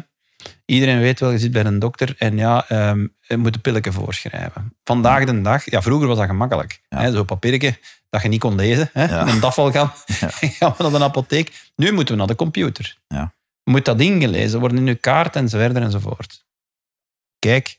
[0.64, 3.92] Iedereen weet wel, je zit bij een dokter en ja, ehm, je moet een pilletje
[3.92, 4.74] voorschrijven.
[4.84, 6.80] Vandaag de dag, ja, vroeger was dat gemakkelijk.
[6.88, 7.00] Ja.
[7.00, 7.78] Hè, Zo'n papiertje
[8.10, 8.90] dat je niet kon lezen.
[8.92, 9.28] Hè, Ja.
[9.28, 9.40] Een
[9.72, 9.72] gaan,
[10.20, 10.28] Ja.
[10.58, 11.70] gaan we naar de apotheek.
[11.76, 12.98] Nu moeten we naar de computer.
[13.08, 13.32] Ja.
[13.64, 16.44] Moet dat ingelezen worden in uw kaart enzovoort enzovoort.
[17.38, 17.78] Kijk,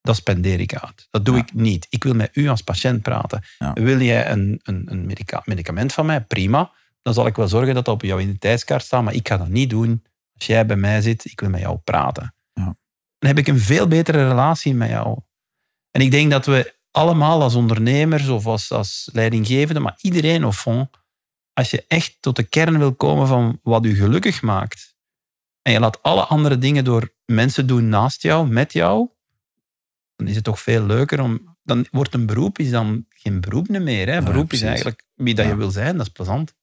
[0.00, 1.06] dat spendeer ik uit.
[1.10, 1.42] Dat doe Ja.
[1.42, 1.86] ik niet.
[1.90, 3.42] Ik wil met u als patiënt praten.
[3.58, 3.72] Ja.
[3.72, 6.20] Wil jij een, een, een medica- medicament van mij?
[6.20, 6.70] Prima.
[7.02, 9.02] Dan zal ik wel zorgen dat dat op jouw identiteitskaart staat.
[9.02, 10.02] Maar ik ga dat niet doen
[10.42, 11.24] als jij bij mij zit.
[11.24, 12.34] Ik wil met jou praten.
[12.52, 12.64] Ja.
[13.18, 15.18] Dan heb ik een veel betere relatie met jou.
[15.90, 20.60] En ik denk dat we allemaal als ondernemers of als, als leidinggevende, maar iedereen of
[20.60, 20.90] fond,
[21.52, 24.96] als je echt tot de kern wil komen van wat u gelukkig maakt,
[25.62, 29.08] en je laat alle andere dingen door mensen doen naast jou, met jou,
[30.16, 31.50] dan is het toch veel leuker om...
[31.64, 34.06] Dan wordt een beroep is dan geen beroep meer.
[34.06, 34.14] Hè?
[34.14, 35.50] Ja, beroep is eigenlijk wie dat Ja.
[35.50, 35.96] je wil zijn.
[35.96, 36.54] Dat is plezant.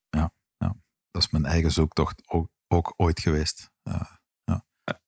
[1.12, 3.70] Dat is mijn eigen zoektocht ook, ook ooit geweest.
[3.84, 4.20] Ja,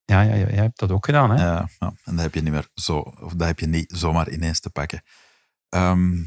[0.06, 1.30] ja, ja, jij hebt dat ook gedaan.
[1.30, 1.44] Hè?
[1.44, 4.30] Ja, ja, en dat heb je niet meer zo, of dat heb je niet zomaar
[4.30, 5.02] ineens te pakken.
[5.70, 6.24] Ehm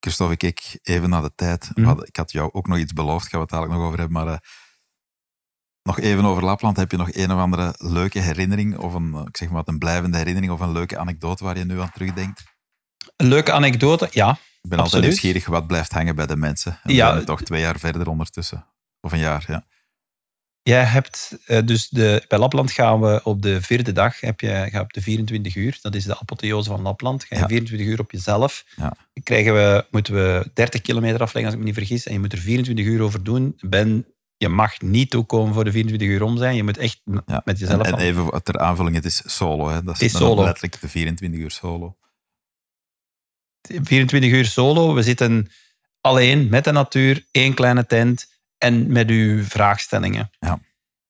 [0.00, 1.70] Christophe, ik keek even naar de tijd.
[1.74, 2.00] Mhm.
[2.02, 4.22] Ik had jou ook nog iets beloofd, gaan we het dadelijk nog over hebben.
[4.22, 4.38] Maar eh,
[5.82, 6.76] nog even over Lapland.
[6.76, 9.68] Heb je nog een of andere leuke herinnering, of een, eh, ik zeg maar wat,
[9.68, 12.42] een blijvende herinnering, of een leuke anekdote waar je nu aan terugdenkt?
[13.16, 14.30] Een leuke anekdote, ja.
[14.30, 14.80] Ik ben Absoluut.
[14.80, 16.72] altijd nieuwsgierig wat blijft hangen bij de mensen.
[16.72, 17.12] En we Ja.
[17.12, 18.66] zijn toch twee jaar verder ondertussen.
[19.00, 19.66] Of een jaar, ja.
[20.64, 24.66] Jij hebt eh, dus de, bij Lapland gaan we op de vierde dag, heb je,
[24.70, 27.48] ga op de 24 uur, dat is de apotheose van Lapland, ga je Ja.
[27.48, 28.64] 24 uur op jezelf.
[28.76, 28.96] Ja.
[29.22, 32.32] Krijgen we, moeten we 30 kilometer afleggen, als ik me niet vergis, en je moet
[32.32, 33.56] er 24 uur over doen.
[33.60, 34.06] Ben,
[34.36, 37.42] je mag niet toekomen voor de 24 uur om zijn, je moet echt ja.
[37.44, 37.86] met jezelf...
[37.86, 39.68] En, en even ter aanvulling, het is solo.
[39.68, 39.82] Hè.
[39.82, 40.44] Dat is, Het is solo.
[40.44, 41.96] letterlijk de 24 uur solo.
[43.82, 45.50] 24 uur solo, we zitten
[46.00, 48.32] alleen met de natuur, één kleine tent
[48.64, 50.30] en met uw vraagstellingen.
[50.38, 50.60] Ja.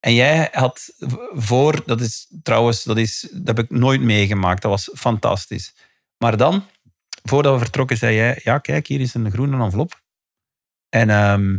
[0.01, 0.95] En jij had
[1.33, 5.75] voor, dat is trouwens, dat, is, dat heb ik nooit meegemaakt, dat was fantastisch.
[6.19, 6.65] Maar dan,
[7.23, 10.03] voordat we vertrokken, zei jij, ja kijk, hier is een groene envelop.
[10.89, 11.59] En ehm,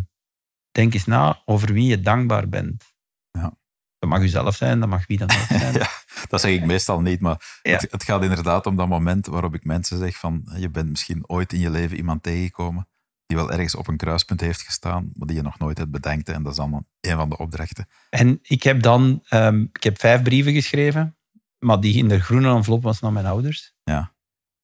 [0.71, 2.83] denk eens na over wie je dankbaar bent.
[3.31, 3.57] Ja.
[3.99, 5.73] Dat mag u zelf zijn, dat mag wie dan ook zijn.
[5.83, 5.89] Ja,
[6.29, 7.71] dat zeg ik meestal niet, maar Ja.
[7.71, 11.29] het, het gaat inderdaad om dat moment waarop ik mensen zeg van je bent misschien
[11.29, 12.87] ooit in je leven iemand tegengekomen
[13.25, 16.29] die wel ergens op een kruispunt heeft gestaan, maar die je nog nooit hebt bedenkt.
[16.29, 17.87] En dat is dan een van de opdrachten.
[18.09, 21.17] En ik heb dan ehm, ik heb vijf brieven geschreven,
[21.59, 23.73] maar die in de groene envelop was naar mijn ouders.
[23.83, 24.13] Ja.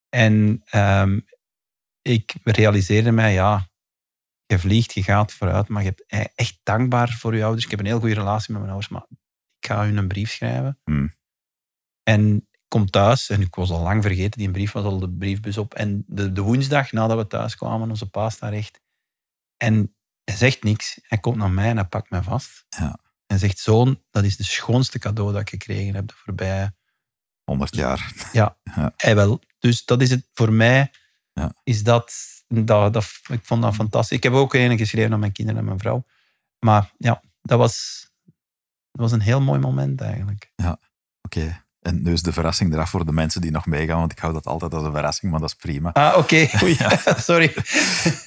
[0.08, 1.20] En ehm,
[2.02, 3.70] ik realiseerde mij, ja,
[4.46, 7.64] je vliegt, je gaat vooruit, maar je bent e- echt dankbaar voor je ouders.
[7.64, 9.06] Ik heb een heel goede relatie met mijn ouders, maar
[9.58, 10.78] ik ga hun een brief schrijven.
[10.84, 11.14] Hmm.
[12.02, 15.58] En kom thuis, en ik was al lang vergeten, die brief was al de briefbus
[15.58, 15.74] op.
[15.74, 18.80] En de, de woensdag nadat we thuis kwamen, onze pa staat recht.
[19.56, 19.94] En
[20.24, 20.98] hij zegt niks.
[21.02, 22.64] Hij komt naar mij en hij pakt mij vast.
[22.68, 22.98] Ja.
[23.26, 26.74] En zegt, zoon, dat is de schoonste cadeau dat ik gekregen heb de voorbije
[27.44, 28.12] 100 jaar.
[28.96, 29.40] hij wel.
[29.58, 30.90] Dus dat is het voor mij.
[31.32, 31.54] Ja.
[31.64, 32.12] Is dat,
[32.48, 34.16] dat, dat, ik vond dat fantastisch.
[34.16, 36.04] Ik heb ook een geschreven aan mijn kinderen en mijn vrouw.
[36.58, 38.06] Maar ja, dat was,
[38.90, 40.52] dat was een heel mooi moment eigenlijk.
[41.22, 41.61] Oké.
[41.82, 44.32] En nu is de verrassing eraf voor de mensen die nog meegaan, want ik hou
[44.32, 45.92] dat altijd als een verrassing, maar dat is prima.
[45.92, 46.48] Ah, oké.
[46.62, 46.76] Oei,
[47.30, 47.52] Sorry.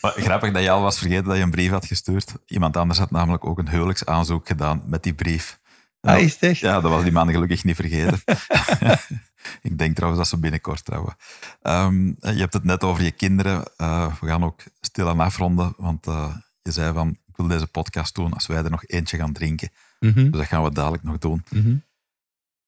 [0.02, 2.34] Maar grappig dat je al was vergeten dat je een brief had gestuurd.
[2.46, 5.60] Iemand anders had namelijk ook een huwelijksaanzoek gedaan met die brief.
[6.02, 6.60] Ah, is het echt?
[6.60, 8.20] Ja, dat was die man gelukkig niet vergeten.
[9.70, 11.16] ik denk trouwens dat ze binnenkort trouwen.
[11.62, 13.64] Ehm, je hebt het net over je kinderen.
[13.78, 18.16] Eh, we gaan ook stilaan afronden, want eh, je zei van, ik wil deze podcast
[18.16, 19.70] doen als wij er nog eentje gaan drinken.
[20.00, 21.44] Mm Dus dat gaan we dadelijk nog doen.
[21.50, 21.76] Mhm.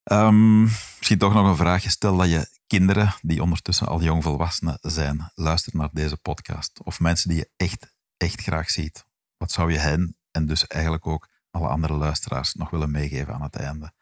[0.07, 1.89] Ehm, misschien toch nog een vraagje.
[1.89, 6.83] Stel dat je kinderen die ondertussen al jong volwassenen zijn, luisteren naar deze podcast.
[6.83, 9.05] Of mensen die je echt, echt graag ziet.
[9.37, 13.41] Wat zou je hen en dus eigenlijk ook alle andere luisteraars nog willen meegeven aan
[13.41, 13.93] het einde?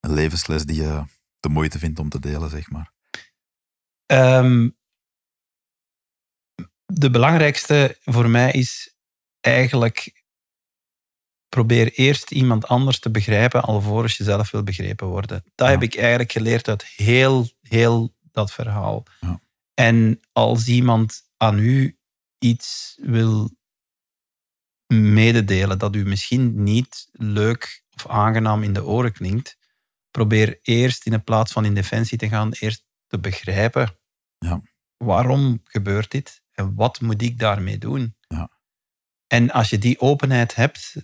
[0.00, 1.04] Een levensles die je
[1.40, 2.92] de moeite vindt om te delen, zeg maar.
[4.06, 4.70] Ehm,
[6.84, 8.94] de belangrijkste voor mij is
[9.40, 10.24] eigenlijk
[11.48, 15.44] probeer eerst iemand anders te begrijpen alvorens je zelf wil begrepen worden.
[15.54, 19.02] Dat heb ik eigenlijk geleerd uit heel, heel dat verhaal.
[19.20, 19.40] Ja.
[19.74, 21.98] En als iemand aan u
[22.38, 23.50] iets wil
[24.94, 29.56] mededelen dat u misschien niet leuk of aangenaam in de oren klinkt,
[30.10, 33.98] probeer eerst in plaats van in defensie te gaan, eerst te begrijpen
[34.38, 34.62] Ja.
[34.96, 38.16] waarom gebeurt dit en wat moet ik daarmee doen.
[38.20, 38.50] Ja.
[39.26, 40.94] En als je die openheid hebt,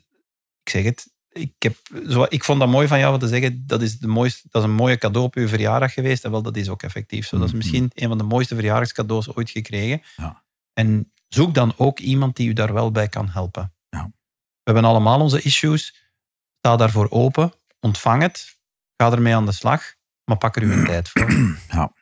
[0.64, 1.76] ik zeg het, ik, heb,
[2.08, 4.62] zo, ik vond dat mooi van jou om te zeggen, dat is, de mooiste, dat
[4.62, 6.24] is een mooie cadeau op uw verjaardag geweest.
[6.24, 7.36] En wel, dat is ook effectief zo.
[7.36, 7.58] Dat is Mhm.
[7.62, 10.02] misschien een van de mooiste verjaardagscadeaus ooit gekregen.
[10.16, 10.44] Ja.
[10.72, 13.74] En zoek dan ook iemand die u daar wel bij kan helpen.
[13.88, 14.04] Ja.
[14.62, 16.10] We hebben allemaal onze issues.
[16.58, 18.58] Sta daarvoor open, ontvang het,
[18.96, 19.94] ga ermee aan de slag,
[20.24, 21.32] maar pak er uw tijd voor.
[21.68, 21.92] Ja.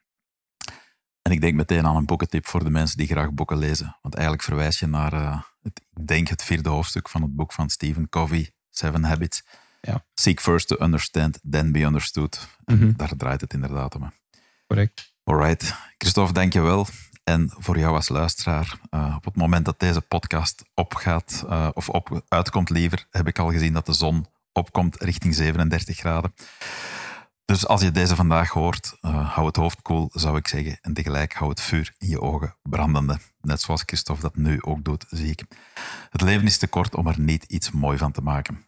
[1.22, 3.96] En ik denk meteen aan een boekentip voor de mensen die graag boeken lezen.
[4.02, 7.52] Want eigenlijk verwijs je naar, eh, het, ik denk, het vierde hoofdstuk van het boek
[7.52, 9.42] van Stephen Covey, Seven Habits.
[9.80, 10.04] Ja.
[10.14, 12.48] Seek first to understand, then be understood.
[12.64, 12.92] En Mhm.
[12.96, 14.12] Daar draait het inderdaad om.
[14.66, 15.12] Correct.
[15.24, 15.74] Alright.
[15.98, 16.86] Christophe, dank je wel.
[17.24, 21.88] En voor jou als luisteraar, eh, op het moment dat deze podcast opgaat, eh, of
[21.88, 26.34] op, uitkomt liever, heb ik al gezien dat de zon opkomt richting 37 graden.
[27.50, 30.78] Dus als je deze vandaag hoort, eh, hou het hoofd koel, zou ik zeggen.
[30.80, 33.18] En tegelijk hou het vuur in je ogen brandende.
[33.40, 35.44] Net zoals Christophe dat nu ook doet, zie ik.
[36.10, 38.66] Het leven is te kort om er niet iets mooi van te maken.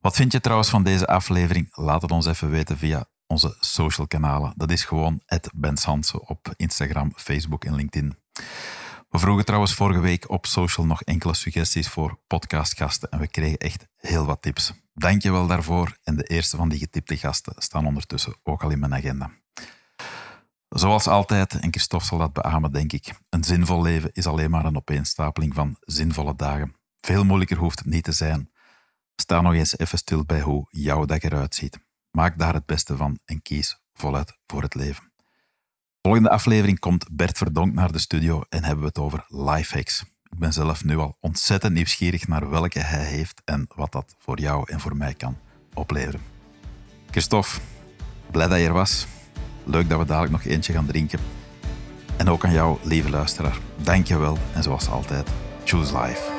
[0.00, 1.76] Wat vind je trouwens van deze aflevering?
[1.76, 4.52] Laat het ons even weten via onze social kanalen.
[4.56, 5.22] Dat is gewoon
[5.74, 8.18] Sanse op Instagram, Facebook en LinkedIn.
[9.16, 13.58] We vroegen trouwens vorige week op social nog enkele suggesties voor podcastgasten en we kregen
[13.58, 14.72] echt heel wat tips.
[14.94, 18.70] Dank je wel daarvoor en de eerste van die getipte gasten staan ondertussen ook al
[18.70, 19.30] in mijn agenda.
[20.68, 24.64] Zoals altijd, en Christophe zal dat beamen, denk ik, een zinvol leven is alleen maar
[24.64, 26.74] een opeenstapeling van zinvolle dagen.
[27.00, 28.50] Veel moeilijker hoeft het niet te zijn.
[29.14, 31.78] Sta nog eens even stil bij hoe jouw dag eruit ziet.
[32.10, 35.05] Maak daar het beste van en kies voluit voor het leven.
[36.06, 40.04] Volgende aflevering komt Bert Verdonk naar de studio en hebben we het over lifehacks.
[40.30, 44.40] Ik ben zelf nu al ontzettend nieuwsgierig naar welke hij heeft en wat dat voor
[44.40, 45.36] jou en voor mij kan
[45.74, 46.20] opleveren.
[47.10, 47.60] Christophe,
[48.30, 49.06] blij dat je er was.
[49.64, 51.18] Leuk dat we dadelijk nog eentje gaan drinken.
[52.16, 53.58] En ook aan jou, lieve luisteraar.
[53.76, 55.30] Dank je wel en zoals altijd,
[55.64, 56.35] choose life.